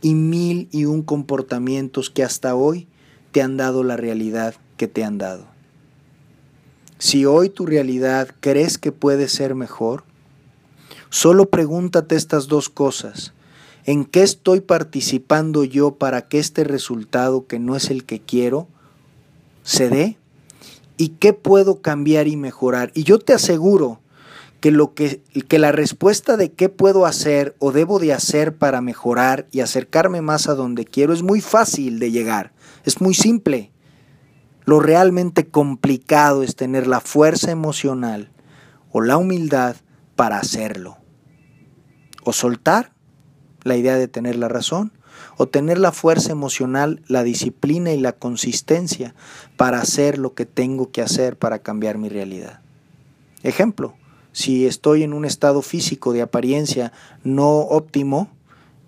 y 0.00 0.14
mil 0.14 0.68
y 0.72 0.86
un 0.86 1.02
comportamientos 1.02 2.08
que 2.08 2.24
hasta 2.24 2.54
hoy 2.54 2.88
te 3.30 3.42
han 3.42 3.56
dado 3.56 3.84
la 3.84 3.96
realidad 3.96 4.54
que 4.76 4.88
te 4.88 5.04
han 5.04 5.18
dado. 5.18 5.51
Si 7.02 7.26
hoy 7.26 7.48
tu 7.48 7.66
realidad 7.66 8.28
crees 8.38 8.78
que 8.78 8.92
puede 8.92 9.26
ser 9.26 9.56
mejor, 9.56 10.04
solo 11.10 11.50
pregúntate 11.50 12.14
estas 12.14 12.46
dos 12.46 12.68
cosas. 12.68 13.32
¿En 13.84 14.04
qué 14.04 14.22
estoy 14.22 14.60
participando 14.60 15.64
yo 15.64 15.96
para 15.96 16.28
que 16.28 16.38
este 16.38 16.62
resultado, 16.62 17.48
que 17.48 17.58
no 17.58 17.74
es 17.74 17.90
el 17.90 18.04
que 18.04 18.20
quiero, 18.20 18.68
se 19.64 19.88
dé? 19.88 20.16
¿Y 20.96 21.08
qué 21.18 21.32
puedo 21.32 21.82
cambiar 21.82 22.28
y 22.28 22.36
mejorar? 22.36 22.92
Y 22.94 23.02
yo 23.02 23.18
te 23.18 23.32
aseguro 23.32 23.98
que, 24.60 24.70
lo 24.70 24.94
que, 24.94 25.22
que 25.48 25.58
la 25.58 25.72
respuesta 25.72 26.36
de 26.36 26.52
qué 26.52 26.68
puedo 26.68 27.04
hacer 27.04 27.56
o 27.58 27.72
debo 27.72 27.98
de 27.98 28.12
hacer 28.12 28.56
para 28.56 28.80
mejorar 28.80 29.48
y 29.50 29.58
acercarme 29.58 30.22
más 30.22 30.48
a 30.48 30.54
donde 30.54 30.84
quiero 30.84 31.12
es 31.12 31.24
muy 31.24 31.40
fácil 31.40 31.98
de 31.98 32.12
llegar, 32.12 32.52
es 32.84 33.00
muy 33.00 33.14
simple. 33.14 33.71
Lo 34.64 34.80
realmente 34.80 35.48
complicado 35.48 36.42
es 36.42 36.56
tener 36.56 36.86
la 36.86 37.00
fuerza 37.00 37.50
emocional 37.50 38.30
o 38.90 39.00
la 39.00 39.16
humildad 39.16 39.76
para 40.16 40.38
hacerlo. 40.38 40.98
O 42.24 42.32
soltar 42.32 42.92
la 43.64 43.76
idea 43.76 43.96
de 43.96 44.08
tener 44.08 44.36
la 44.36 44.48
razón, 44.48 44.92
o 45.36 45.48
tener 45.48 45.78
la 45.78 45.92
fuerza 45.92 46.32
emocional, 46.32 47.02
la 47.06 47.22
disciplina 47.22 47.92
y 47.92 48.00
la 48.00 48.12
consistencia 48.12 49.14
para 49.56 49.80
hacer 49.80 50.18
lo 50.18 50.34
que 50.34 50.46
tengo 50.46 50.90
que 50.90 51.02
hacer 51.02 51.36
para 51.36 51.60
cambiar 51.60 51.98
mi 51.98 52.08
realidad. 52.08 52.60
Ejemplo, 53.42 53.94
si 54.32 54.66
estoy 54.66 55.02
en 55.02 55.12
un 55.12 55.24
estado 55.24 55.62
físico 55.62 56.12
de 56.12 56.22
apariencia 56.22 56.92
no 57.22 57.58
óptimo, 57.58 58.30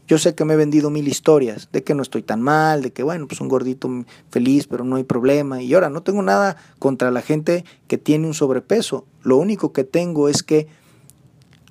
yo 0.07 0.19
sé 0.19 0.35
que 0.35 0.45
me 0.45 0.55
he 0.55 0.57
vendido 0.57 0.91
mil 0.91 1.09
historias 1.09 1.69
de 1.73 1.83
que 1.83 1.95
no 1.95 2.03
estoy 2.03 2.23
tan 2.23 2.43
mal, 2.43 2.83
de 2.83 2.93
que 2.93 3.03
bueno, 3.03 3.27
pues 3.27 3.41
un 3.41 3.49
gordito 3.49 3.89
feliz, 4.31 4.67
pero 4.67 4.85
no 4.85 4.97
hay 4.97 5.05
problema. 5.05 5.63
Y 5.63 5.73
ahora 5.75 5.91
no 5.91 6.03
tengo 6.03 6.23
nada 6.23 6.57
contra 6.79 7.11
la 7.11 7.23
gente 7.23 7.65
que 7.87 7.99
tiene 7.99 8.27
un 8.27 8.35
sobrepeso. 8.35 9.07
Lo 9.23 9.37
único 9.37 9.73
que 9.73 9.85
tengo 9.85 10.29
es 10.29 10.43
que 10.43 10.69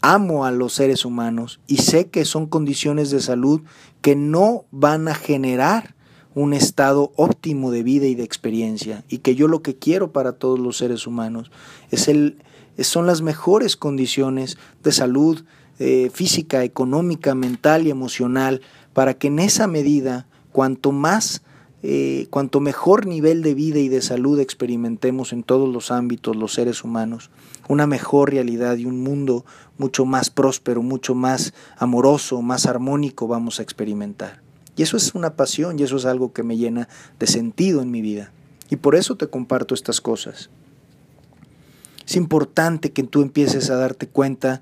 amo 0.01 0.45
a 0.45 0.51
los 0.51 0.73
seres 0.73 1.05
humanos 1.05 1.61
y 1.65 1.77
sé 1.77 2.09
que 2.09 2.25
son 2.25 2.47
condiciones 2.47 3.09
de 3.09 3.21
salud 3.21 3.61
que 4.01 4.17
no 4.17 4.65
van 4.69 5.07
a 5.07 5.15
generar 5.15 5.95
un 6.35 6.53
estado 6.53 7.13
óptimo 7.15 7.71
de 7.71 7.83
vida 7.83 8.07
y 8.07 8.15
de 8.15 8.23
experiencia 8.23 9.05
y 9.07 9.19
que 9.19 9.35
yo 9.35 9.47
lo 9.47 9.61
que 9.61 9.77
quiero 9.77 10.11
para 10.11 10.33
todos 10.33 10.59
los 10.59 10.77
seres 10.77 11.07
humanos 11.07 11.51
es 11.89 12.09
el 12.09 12.37
son 12.79 13.05
las 13.05 13.21
mejores 13.21 13.77
condiciones 13.77 14.57
de 14.83 14.91
salud 14.91 15.45
eh, 15.79 16.09
física, 16.13 16.63
económica, 16.63 17.35
mental 17.35 17.87
y 17.87 17.89
emocional 17.89 18.61
para 18.93 19.15
que 19.15 19.27
en 19.27 19.39
esa 19.39 19.67
medida 19.67 20.27
cuanto 20.51 20.91
más 20.91 21.41
eh, 21.85 22.27
cuanto 22.29 22.61
mejor 22.61 23.05
nivel 23.07 23.43
de 23.43 23.53
vida 23.53 23.79
y 23.79 23.89
de 23.89 24.01
salud 24.01 24.39
experimentemos 24.39 25.33
en 25.33 25.43
todos 25.43 25.67
los 25.67 25.91
ámbitos 25.91 26.33
los 26.33 26.53
seres 26.53 26.85
humanos, 26.85 27.29
una 27.67 27.87
mejor 27.87 28.31
realidad 28.31 28.77
y 28.77 28.85
un 28.85 29.01
mundo 29.01 29.43
mucho 29.77 30.05
más 30.05 30.29
próspero, 30.29 30.81
mucho 30.81 31.13
más 31.13 31.53
amoroso, 31.77 32.41
más 32.41 32.67
armónico 32.67 33.27
vamos 33.27 33.59
a 33.59 33.63
experimentar. 33.63 34.41
Y 34.77 34.83
eso 34.83 34.95
es 34.95 35.13
una 35.13 35.35
pasión 35.35 35.77
y 35.77 35.83
eso 35.83 35.97
es 35.97 36.05
algo 36.05 36.31
que 36.31 36.43
me 36.43 36.55
llena 36.55 36.87
de 37.19 37.27
sentido 37.27 37.81
en 37.81 37.91
mi 37.91 38.01
vida. 38.01 38.31
Y 38.69 38.77
por 38.77 38.95
eso 38.95 39.17
te 39.17 39.27
comparto 39.27 39.75
estas 39.75 39.99
cosas. 39.99 40.49
Es 42.07 42.15
importante 42.15 42.91
que 42.91 43.03
tú 43.03 43.21
empieces 43.21 43.69
a 43.69 43.75
darte 43.75 44.07
cuenta 44.07 44.61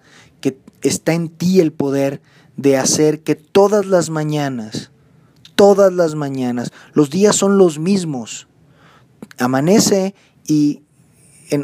está 0.81 1.13
en 1.13 1.29
ti 1.29 1.59
el 1.59 1.71
poder 1.71 2.21
de 2.57 2.77
hacer 2.77 3.21
que 3.21 3.35
todas 3.35 3.85
las 3.85 4.09
mañanas 4.09 4.91
todas 5.61 5.93
las 5.93 6.15
mañanas. 6.15 6.71
Los 6.93 7.11
días 7.11 7.35
son 7.35 7.59
los 7.59 7.77
mismos. 7.77 8.47
Amanece 9.37 10.15
y 10.47 10.81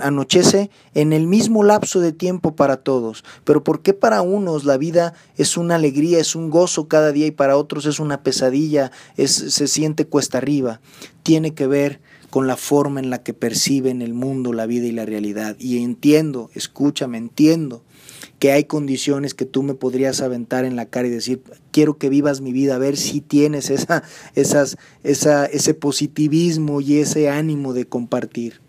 anochece 0.04 0.70
en 0.94 1.14
el 1.14 1.26
mismo 1.26 1.64
lapso 1.64 2.00
de 2.00 2.12
tiempo 2.12 2.56
para 2.56 2.78
todos. 2.78 3.24
Pero 3.44 3.64
¿por 3.64 3.82
qué 3.82 3.96
para 3.96 4.22
unos 4.22 4.66
la 4.66 4.78
vida 4.78 5.16
es 5.36 5.58
una 5.58 5.78
alegría, 5.78 6.20
es 6.20 6.36
un 6.36 6.52
gozo 6.52 6.88
cada 6.88 7.12
día 7.12 7.26
y 7.26 7.32
para 7.32 7.58
otros 7.58 7.88
es 7.88 8.00
una 8.00 8.22
pesadilla, 8.22 8.92
es, 9.16 9.32
se 9.32 9.68
siente 9.68 10.06
cuesta 10.06 10.38
arriba? 10.38 10.80
Tiene 11.24 11.56
que 11.56 11.66
ver 11.66 12.00
con 12.30 12.46
la 12.46 12.56
forma 12.56 13.00
en 13.00 13.10
la 13.10 13.24
que 13.24 13.34
perciben 13.34 14.04
el 14.04 14.14
mundo, 14.14 14.54
la 14.54 14.68
vida 14.68 14.86
y 14.86 14.92
la 14.92 15.06
realidad. 15.06 15.56
Y 15.58 15.82
entiendo, 15.82 16.52
escúchame, 16.54 17.18
entiendo 17.18 17.82
que 18.40 18.52
hay 18.52 18.66
condiciones 18.66 19.34
que 19.34 19.46
tú 19.46 19.64
me 19.64 19.74
podrías 19.74 20.22
aventar 20.22 20.66
en 20.66 20.76
la 20.76 20.86
cara 20.86 21.08
y 21.08 21.12
decir, 21.12 21.42
quiero 21.72 21.98
que 21.98 22.10
vivas 22.10 22.42
mi 22.42 22.52
vida, 22.52 22.76
a 22.76 22.80
ver 22.80 22.98
si 22.98 23.22
tienes 23.22 23.70
esa, 23.70 24.04
esa, 24.36 25.46
ese 25.46 25.74
positivismo 25.74 26.82
y 26.82 26.98
ese 26.98 27.30
ánimo 27.30 27.74
de 27.74 27.86
compartir. 27.86 28.62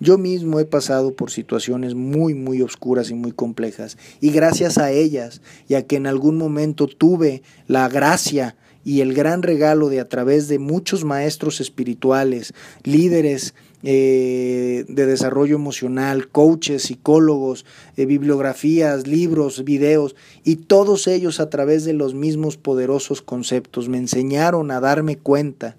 Yo 0.00 0.18
mismo 0.18 0.58
he 0.58 0.64
pasado 0.64 1.14
por 1.14 1.30
situaciones 1.30 1.94
muy, 1.94 2.34
muy 2.34 2.60
oscuras 2.62 3.10
y 3.10 3.14
muy 3.14 3.30
complejas, 3.30 3.96
y 4.20 4.30
gracias 4.30 4.78
a 4.78 4.90
ellas, 4.90 5.40
ya 5.68 5.82
que 5.82 5.96
en 5.96 6.06
algún 6.06 6.36
momento 6.36 6.88
tuve 6.88 7.42
la 7.68 7.88
gracia 7.88 8.56
y 8.84 9.00
el 9.00 9.14
gran 9.14 9.42
regalo 9.42 9.88
de 9.88 10.00
a 10.00 10.08
través 10.08 10.48
de 10.48 10.58
muchos 10.58 11.04
maestros 11.04 11.60
espirituales, 11.60 12.52
líderes 12.82 13.54
eh, 13.86 14.86
de 14.88 15.04
desarrollo 15.04 15.56
emocional, 15.56 16.28
coaches, 16.28 16.84
psicólogos, 16.84 17.66
eh, 17.98 18.06
bibliografías, 18.06 19.06
libros, 19.06 19.62
videos, 19.62 20.16
y 20.42 20.56
todos 20.56 21.06
ellos 21.06 21.38
a 21.38 21.50
través 21.50 21.84
de 21.84 21.92
los 21.92 22.14
mismos 22.14 22.56
poderosos 22.56 23.20
conceptos. 23.20 23.90
Me 23.90 23.98
enseñaron 23.98 24.70
a 24.70 24.80
darme 24.80 25.18
cuenta 25.18 25.76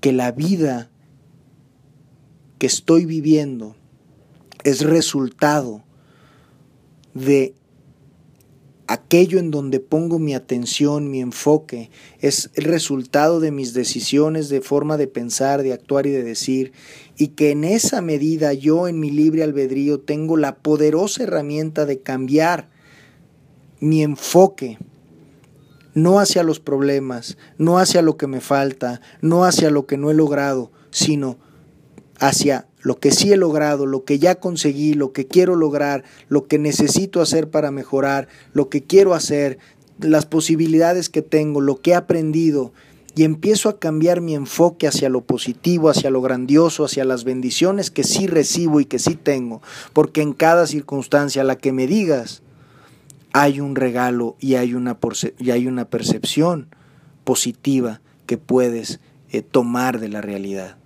que 0.00 0.12
la 0.12 0.30
vida 0.30 0.88
que 2.58 2.68
estoy 2.68 3.04
viviendo 3.04 3.74
es 4.62 4.82
resultado 4.82 5.82
de 7.14 7.54
aquello 8.86 9.38
en 9.38 9.50
donde 9.50 9.80
pongo 9.80 10.18
mi 10.18 10.34
atención, 10.34 11.10
mi 11.10 11.20
enfoque, 11.20 11.90
es 12.20 12.50
el 12.54 12.64
resultado 12.64 13.40
de 13.40 13.50
mis 13.50 13.74
decisiones, 13.74 14.48
de 14.48 14.60
forma 14.60 14.96
de 14.96 15.08
pensar, 15.08 15.62
de 15.62 15.72
actuar 15.72 16.06
y 16.06 16.10
de 16.10 16.22
decir, 16.22 16.72
y 17.16 17.28
que 17.28 17.50
en 17.50 17.64
esa 17.64 18.00
medida 18.00 18.52
yo 18.52 18.88
en 18.88 19.00
mi 19.00 19.10
libre 19.10 19.42
albedrío 19.42 20.00
tengo 20.00 20.36
la 20.36 20.56
poderosa 20.56 21.24
herramienta 21.24 21.86
de 21.86 22.00
cambiar 22.00 22.68
mi 23.80 24.02
enfoque, 24.02 24.78
no 25.94 26.20
hacia 26.20 26.42
los 26.42 26.60
problemas, 26.60 27.38
no 27.58 27.78
hacia 27.78 28.02
lo 28.02 28.16
que 28.16 28.26
me 28.26 28.40
falta, 28.40 29.00
no 29.20 29.44
hacia 29.44 29.70
lo 29.70 29.86
que 29.86 29.96
no 29.96 30.10
he 30.10 30.14
logrado, 30.14 30.70
sino 30.90 31.38
hacia 32.18 32.68
lo 32.86 33.00
que 33.00 33.10
sí 33.10 33.32
he 33.32 33.36
logrado, 33.36 33.84
lo 33.84 34.04
que 34.04 34.20
ya 34.20 34.36
conseguí, 34.36 34.94
lo 34.94 35.12
que 35.12 35.26
quiero 35.26 35.56
lograr, 35.56 36.04
lo 36.28 36.46
que 36.46 36.56
necesito 36.56 37.20
hacer 37.20 37.50
para 37.50 37.72
mejorar, 37.72 38.28
lo 38.52 38.68
que 38.68 38.84
quiero 38.84 39.12
hacer, 39.12 39.58
las 39.98 40.24
posibilidades 40.24 41.08
que 41.08 41.20
tengo, 41.20 41.60
lo 41.60 41.80
que 41.80 41.90
he 41.90 41.94
aprendido, 41.96 42.72
y 43.16 43.24
empiezo 43.24 43.68
a 43.68 43.80
cambiar 43.80 44.20
mi 44.20 44.36
enfoque 44.36 44.86
hacia 44.86 45.08
lo 45.08 45.22
positivo, 45.22 45.90
hacia 45.90 46.10
lo 46.10 46.22
grandioso, 46.22 46.84
hacia 46.84 47.04
las 47.04 47.24
bendiciones 47.24 47.90
que 47.90 48.04
sí 48.04 48.28
recibo 48.28 48.78
y 48.78 48.84
que 48.84 49.00
sí 49.00 49.16
tengo, 49.16 49.62
porque 49.92 50.22
en 50.22 50.32
cada 50.32 50.68
circunstancia 50.68 51.42
la 51.42 51.58
que 51.58 51.72
me 51.72 51.88
digas 51.88 52.44
hay 53.32 53.58
un 53.58 53.74
regalo 53.74 54.36
y 54.38 54.54
hay 54.54 54.74
una, 54.74 54.96
y 55.40 55.50
hay 55.50 55.66
una 55.66 55.86
percepción 55.86 56.68
positiva 57.24 58.00
que 58.26 58.38
puedes 58.38 59.00
eh, 59.32 59.42
tomar 59.42 59.98
de 59.98 60.08
la 60.08 60.20
realidad. 60.20 60.76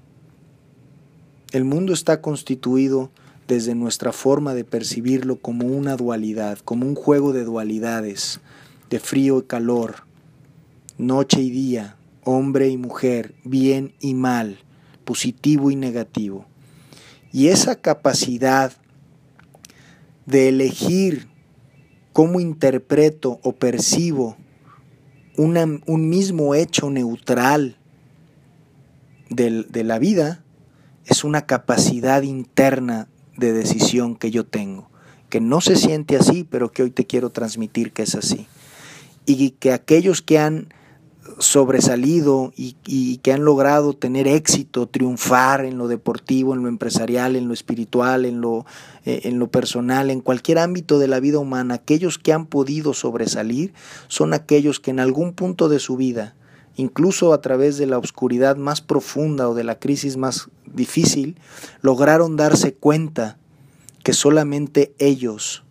El 1.53 1.65
mundo 1.65 1.93
está 1.93 2.21
constituido 2.21 3.11
desde 3.49 3.75
nuestra 3.75 4.13
forma 4.13 4.55
de 4.55 4.65
percibirlo 4.65 5.41
como 5.41 5.67
una 5.67 5.97
dualidad, 5.97 6.59
como 6.59 6.87
un 6.87 6.95
juego 6.95 7.33
de 7.33 7.45
dualidades, 7.45 8.41
de 8.89 9.01
frío 9.01 9.41
y 9.41 9.43
calor, 9.43 10.05
noche 10.97 11.41
y 11.41 11.51
día, 11.51 11.97
hombre 12.23 12.69
y 12.69 12.77
mujer, 12.77 13.35
bien 13.43 13.95
y 13.99 14.15
mal, 14.15 14.59
positivo 15.05 15.73
y 15.73 15.77
negativo. 15.77 16.47
Y 17.33 17.49
esa 17.49 17.75
capacidad 17.75 18.73
de 20.27 20.49
elegir 20.49 21.27
cómo 22.13 22.39
interpreto 22.39 23.41
o 23.43 23.53
percibo 23.53 24.37
un 25.37 26.09
mismo 26.09 26.55
hecho 26.55 26.91
neutral 26.91 27.77
de, 29.31 29.85
la 29.85 29.99
vida 29.99 30.45
es 31.11 31.25
una 31.25 31.45
capacidad 31.47 32.23
interna 32.23 33.09
de 33.37 33.53
decisión 33.53 34.15
que 34.15 34.31
yo 34.31 34.47
tengo, 34.47 34.89
que 35.29 35.41
no 35.41 35.61
se 35.61 35.75
siente 35.75 36.17
así, 36.17 36.47
pero 36.49 36.71
que 36.71 36.85
hoy 36.85 36.91
te 36.91 37.05
quiero 37.05 37.31
transmitir 37.31 37.93
que 37.93 38.03
es 38.03 38.15
así. 38.15 38.47
Y 39.27 39.51
que 39.51 39.73
aquellos 39.73 40.23
que 40.23 40.39
han 40.39 40.73
sobresalido 41.39 42.53
y, 42.57 43.17
que 43.19 43.33
han 43.33 43.45
logrado 43.45 43.93
tener 43.93 44.29
éxito, 44.29 44.87
triunfar 44.87 45.65
en 45.65 45.79
lo 45.79 45.89
deportivo, 45.89 46.55
en 46.55 46.63
lo 46.63 46.69
empresarial, 46.69 47.35
en 47.35 47.49
lo 47.49 47.55
espiritual, 47.55 48.25
en 48.25 48.41
lo, 48.41 48.65
eh, 49.05 49.23
en 49.25 49.39
lo 49.39 49.49
personal, 49.49 50.11
en 50.11 50.21
cualquier 50.21 50.59
ámbito 50.59 50.99
de 50.99 51.09
la 51.09 51.19
vida 51.19 51.39
humana, 51.39 51.75
aquellos 51.75 52.19
que 52.19 52.33
han 52.33 52.47
podido 52.47 52.95
sobresalir 52.95 53.73
son 54.09 54.33
aquellos 54.33 54.79
que 54.81 54.91
en 54.93 55.01
algún 55.01 55.33
punto 55.33 55.69
de 55.69 55.81
su 55.81 55.97
vida, 55.97 56.35
incluso 56.81 57.33
a 57.33 57.41
través 57.41 57.79
de 57.79 57.87
la 57.87 57.99
oscuridad 57.99 58.57
más 58.57 58.81
profunda 58.81 59.49
o 59.49 59.55
de 59.55 59.65
la 59.65 59.79
crisis 59.79 60.17
más 60.17 60.49
difícil, 60.67 61.39
lograron 61.83 62.37
darse 62.37 62.75
cuenta 62.75 63.39
que 64.03 64.13
solamente 64.13 64.95
ellos 64.99 65.65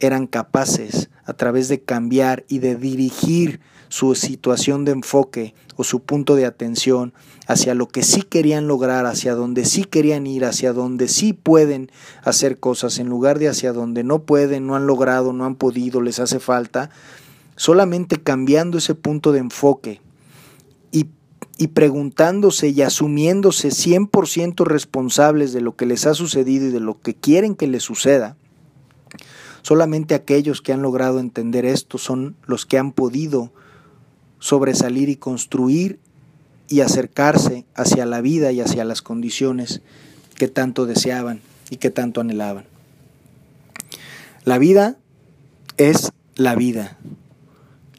eran 0.00 0.26
capaces 0.26 1.10
a 1.24 1.32
través 1.32 1.68
de 1.68 1.80
cambiar 1.80 2.44
y 2.48 2.58
de 2.58 2.76
dirigir 2.76 3.60
su 3.88 4.14
situación 4.14 4.84
de 4.84 4.92
enfoque 4.92 5.54
o 5.76 5.84
su 5.84 6.00
punto 6.00 6.36
de 6.36 6.44
atención 6.44 7.14
hacia 7.46 7.74
lo 7.74 7.88
que 7.88 8.02
sí 8.02 8.22
querían 8.22 8.68
lograr, 8.68 9.06
hacia 9.06 9.34
donde 9.34 9.64
sí 9.64 9.84
querían 9.84 10.26
ir, 10.26 10.44
hacia 10.44 10.72
donde 10.72 11.08
sí 11.08 11.32
pueden 11.32 11.90
hacer 12.22 12.58
cosas, 12.58 12.98
en 12.98 13.08
lugar 13.08 13.38
de 13.38 13.48
hacia 13.48 13.72
donde 13.72 14.04
no 14.04 14.20
pueden, 14.24 14.66
no 14.66 14.76
han 14.76 14.86
logrado, 14.86 15.32
no 15.32 15.46
han 15.46 15.54
podido, 15.54 16.00
les 16.00 16.18
hace 16.18 16.40
falta, 16.40 16.90
solamente 17.58 18.22
cambiando 18.22 18.78
ese 18.78 18.94
punto 18.94 19.32
de 19.32 19.40
enfoque 19.40 20.00
y, 21.60 21.66
preguntándose 21.66 22.68
y 22.68 22.82
asumiéndose 22.82 23.70
100% 23.70 24.64
responsables 24.64 25.52
de 25.52 25.60
lo 25.60 25.74
que 25.74 25.86
les 25.86 26.06
ha 26.06 26.14
sucedido 26.14 26.68
y 26.68 26.70
de 26.70 26.78
lo 26.78 27.00
que 27.00 27.14
quieren 27.14 27.56
que 27.56 27.66
les 27.66 27.82
suceda, 27.82 28.36
solamente 29.62 30.14
aquellos 30.14 30.62
que 30.62 30.72
han 30.72 30.82
logrado 30.82 31.18
entender 31.18 31.64
esto 31.66 31.98
son 31.98 32.36
los 32.46 32.64
que 32.64 32.78
han 32.78 32.92
podido 32.92 33.52
sobresalir 34.38 35.08
y 35.08 35.16
construir 35.16 35.98
y 36.68 36.82
acercarse 36.82 37.66
hacia 37.74 38.06
la 38.06 38.20
vida 38.20 38.52
y 38.52 38.60
hacia 38.60 38.84
las 38.84 39.02
condiciones 39.02 39.82
que 40.36 40.46
tanto 40.46 40.86
deseaban 40.86 41.40
y 41.70 41.78
que 41.78 41.90
tanto 41.90 42.20
anhelaban. 42.20 42.66
La 44.44 44.58
vida 44.58 44.96
es 45.76 46.12
la 46.36 46.54
vida. 46.54 46.96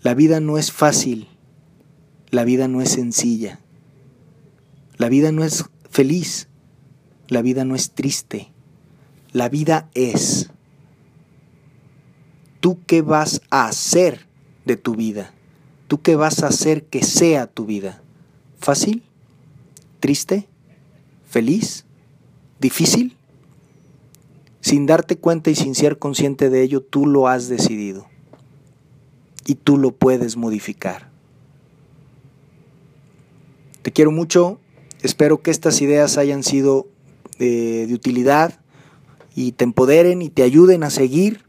La 0.02 0.14
vida 0.14 0.40
no 0.40 0.58
es 0.58 0.72
fácil. 0.72 1.28
La 2.32 2.44
vida 2.46 2.68
no 2.68 2.82
es 2.82 2.90
sencilla. 2.90 3.60
La 4.98 5.10
vida 5.10 5.32
no 5.32 5.44
es 5.44 5.66
feliz. 5.90 6.48
La 7.28 7.42
vida 7.42 7.66
no 7.66 7.76
es 7.76 7.92
triste. 7.92 8.52
La 9.32 9.50
vida 9.50 9.90
es. 9.94 10.52
¿Tú 12.60 12.80
qué 12.86 13.02
vas 13.02 13.42
a 13.50 13.68
hacer 13.68 14.28
de 14.66 14.78
tu 14.78 14.96
vida? 14.96 15.34
¿Tú 15.88 16.02
qué 16.02 16.16
vas 16.16 16.44
a 16.44 16.48
hacer 16.48 16.86
que 16.86 17.04
sea 17.04 17.48
tu 17.48 17.66
vida? 17.66 18.02
¿Fácil? 18.60 19.04
¿Triste? 20.00 20.48
¿Feliz? 21.28 21.86
¿Difícil? 22.60 23.16
Sin 24.62 24.86
darte 24.86 25.18
cuenta 25.18 25.50
y 25.50 25.56
sin 25.56 25.76
ser 25.76 26.00
consciente 26.00 26.50
de 26.50 26.62
ello, 26.62 26.82
tú 26.82 27.06
lo 27.08 27.28
has 27.28 27.48
decidido. 27.48 28.08
Y 29.50 29.56
tú 29.56 29.80
lo 29.80 29.90
puedes 29.90 30.38
modificar. 30.38 31.10
Te 33.82 33.92
quiero 33.92 34.12
mucho. 34.12 34.60
Espero 35.02 35.42
que 35.42 35.50
estas 35.50 35.82
ideas 35.82 36.20
hayan 36.20 36.44
sido 36.44 36.88
de, 37.40 37.88
de 37.88 37.94
utilidad 37.96 38.60
y 39.34 39.54
te 39.54 39.64
empoderen 39.64 40.22
y 40.22 40.30
te 40.30 40.44
ayuden 40.44 40.84
a 40.84 40.92
seguir 40.92 41.46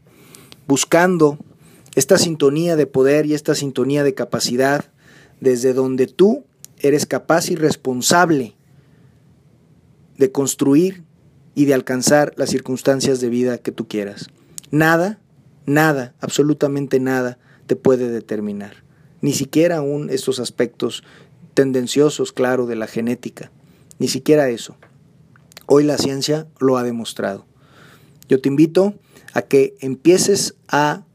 buscando 0.67 1.37
esta 1.93 2.17
sintonía 2.17 2.75
de 2.75 2.87
poder 2.87 3.27
y 3.27 3.35
esta 3.35 3.53
sintonía 3.53 4.03
de 4.03 4.15
capacidad 4.15 4.85
desde 5.39 5.73
donde 5.73 6.07
tú 6.07 6.43
eres 6.79 7.05
capaz 7.05 7.51
y 7.51 7.55
responsable 7.55 8.55
de 10.17 10.31
construir 10.31 11.03
y 11.53 11.65
de 11.65 11.75
alcanzar 11.75 12.33
las 12.35 12.49
circunstancias 12.49 13.21
de 13.21 13.29
vida 13.29 13.59
que 13.59 13.71
tú 13.71 13.87
quieras. 13.87 14.31
Nada, 14.71 15.19
nada, 15.67 16.15
absolutamente 16.19 16.99
nada 16.99 17.37
puede 17.75 18.09
determinar. 18.09 18.83
Ni 19.21 19.33
siquiera 19.33 19.77
aún 19.77 20.09
estos 20.09 20.39
aspectos 20.39 21.03
tendenciosos, 21.53 22.31
claro, 22.31 22.65
de 22.65 22.75
la 22.75 22.87
genética. 22.87 23.51
Ni 23.99 24.07
siquiera 24.07 24.49
eso. 24.49 24.75
Hoy 25.67 25.83
la 25.83 25.97
ciencia 25.97 26.47
lo 26.59 26.77
ha 26.77 26.83
demostrado. 26.83 27.45
Yo 28.27 28.41
te 28.41 28.49
invito 28.49 28.95
a 29.33 29.41
que 29.43 29.75
empieces 29.79 30.55
a 30.67 31.05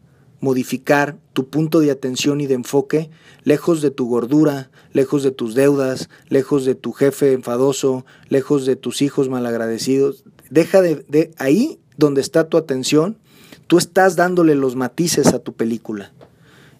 modificar 0.40 1.18
tu 1.32 1.48
punto 1.48 1.80
de 1.80 1.90
atención 1.90 2.40
y 2.40 2.46
de 2.46 2.54
enfoque 2.54 3.10
lejos 3.42 3.82
de 3.82 3.90
tu 3.90 4.08
gordura, 4.08 4.70
lejos 4.92 5.22
de 5.22 5.30
tus 5.30 5.54
deudas, 5.54 6.08
lejos 6.28 6.64
de 6.64 6.74
tu 6.74 6.92
jefe 6.92 7.32
enfadoso, 7.32 8.04
lejos 8.28 8.66
de 8.66 8.76
tus 8.76 9.02
hijos 9.02 9.28
malagradecidos. 9.28 10.24
Deja 10.50 10.82
de, 10.82 11.04
de 11.08 11.32
ahí 11.38 11.80
donde 11.96 12.20
está 12.20 12.48
tu 12.48 12.56
atención, 12.56 13.18
tú 13.66 13.78
estás 13.78 14.16
dándole 14.16 14.54
los 14.54 14.76
matices 14.76 15.28
a 15.28 15.38
tu 15.38 15.54
película. 15.54 16.12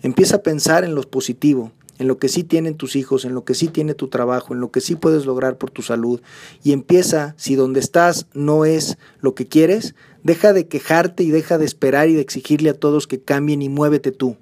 Empieza 0.06 0.36
a 0.36 0.42
pensar 0.42 0.84
en 0.84 0.94
lo 0.94 1.02
positivo, 1.02 1.72
en 1.98 2.06
lo 2.06 2.16
que 2.18 2.28
sí 2.28 2.44
tienen 2.44 2.76
tus 2.76 2.94
hijos, 2.94 3.24
en 3.24 3.34
lo 3.34 3.44
que 3.44 3.54
sí 3.54 3.66
tiene 3.66 3.92
tu 3.92 4.06
trabajo, 4.06 4.54
en 4.54 4.60
lo 4.60 4.70
que 4.70 4.80
sí 4.80 4.94
puedes 4.94 5.26
lograr 5.26 5.58
por 5.58 5.72
tu 5.72 5.82
salud. 5.82 6.20
Y 6.62 6.70
empieza, 6.70 7.34
si 7.36 7.56
donde 7.56 7.80
estás 7.80 8.28
no 8.32 8.64
es 8.64 8.98
lo 9.20 9.34
que 9.34 9.48
quieres, 9.48 9.96
deja 10.22 10.52
de 10.52 10.68
quejarte 10.68 11.24
y 11.24 11.32
deja 11.32 11.58
de 11.58 11.64
esperar 11.64 12.08
y 12.08 12.14
de 12.14 12.20
exigirle 12.20 12.70
a 12.70 12.78
todos 12.78 13.08
que 13.08 13.20
cambien 13.20 13.62
y 13.62 13.68
muévete 13.68 14.12
tú. 14.12 14.36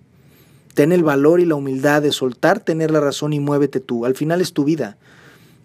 Ten 0.74 0.92
el 0.92 1.02
valor 1.02 1.40
y 1.40 1.46
la 1.46 1.54
humildad 1.54 2.02
de 2.02 2.12
soltar, 2.12 2.60
tener 2.60 2.90
la 2.90 3.00
razón 3.00 3.32
y 3.32 3.40
muévete 3.40 3.80
tú. 3.80 4.04
Al 4.04 4.16
final 4.16 4.42
es 4.42 4.52
tu 4.52 4.64
vida. 4.64 4.98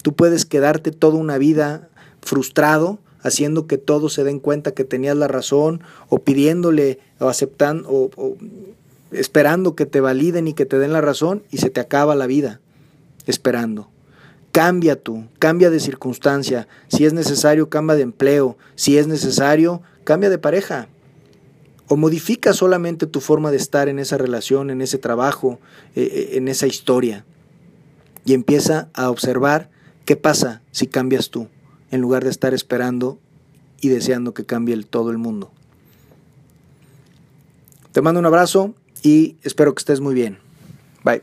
Tú 0.01 0.13
puedes 0.13 0.45
quedarte 0.45 0.91
toda 0.91 1.17
una 1.17 1.37
vida 1.37 1.89
frustrado, 2.21 2.99
haciendo 3.21 3.67
que 3.67 3.77
todos 3.77 4.13
se 4.13 4.23
den 4.23 4.39
cuenta 4.39 4.71
que 4.71 4.85
tenías 4.85 5.17
la 5.17 5.27
razón, 5.27 5.81
o 6.07 6.19
pidiéndole, 6.19 6.99
o 7.19 7.27
aceptando, 7.27 7.89
o 7.89 8.37
esperando 9.11 9.75
que 9.75 9.85
te 9.85 10.01
validen 10.01 10.47
y 10.47 10.53
que 10.53 10.65
te 10.65 10.79
den 10.79 10.93
la 10.93 11.01
razón 11.01 11.43
y 11.51 11.57
se 11.57 11.69
te 11.69 11.79
acaba 11.79 12.15
la 12.15 12.27
vida 12.27 12.59
esperando. 13.25 13.89
Cambia 14.51 14.95
tú, 14.95 15.25
cambia 15.37 15.69
de 15.69 15.79
circunstancia, 15.79 16.67
si 16.87 17.05
es 17.05 17.13
necesario 17.13 17.69
cambia 17.69 17.95
de 17.95 18.01
empleo, 18.01 18.57
si 18.75 18.97
es 18.97 19.07
necesario 19.07 19.81
cambia 20.03 20.29
de 20.29 20.39
pareja. 20.39 20.87
O 21.87 21.95
modifica 21.95 22.53
solamente 22.53 23.07
tu 23.07 23.19
forma 23.19 23.51
de 23.51 23.57
estar 23.57 23.89
en 23.89 23.99
esa 23.99 24.17
relación, 24.17 24.69
en 24.69 24.81
ese 24.81 24.97
trabajo, 24.97 25.59
eh, 25.95 26.01
eh, 26.01 26.29
en 26.37 26.47
esa 26.47 26.67
historia. 26.67 27.25
Y 28.25 28.33
empieza 28.33 28.89
a 28.93 29.09
observar 29.09 29.69
qué 30.05 30.15
pasa 30.15 30.61
si 30.71 30.87
cambias 30.87 31.29
tú 31.29 31.47
en 31.91 32.01
lugar 32.01 32.23
de 32.23 32.29
estar 32.29 32.53
esperando 32.53 33.19
y 33.81 33.89
deseando 33.89 34.33
que 34.33 34.45
cambie 34.45 34.75
todo 34.83 35.11
el 35.11 35.17
mundo. 35.17 35.51
Te 37.91 38.01
mando 38.01 38.19
un 38.19 38.25
abrazo 38.25 38.75
y 39.03 39.37
espero 39.43 39.73
que 39.73 39.79
estés 39.79 39.99
muy 39.99 40.13
bien. 40.13 40.37
Bye. 41.03 41.21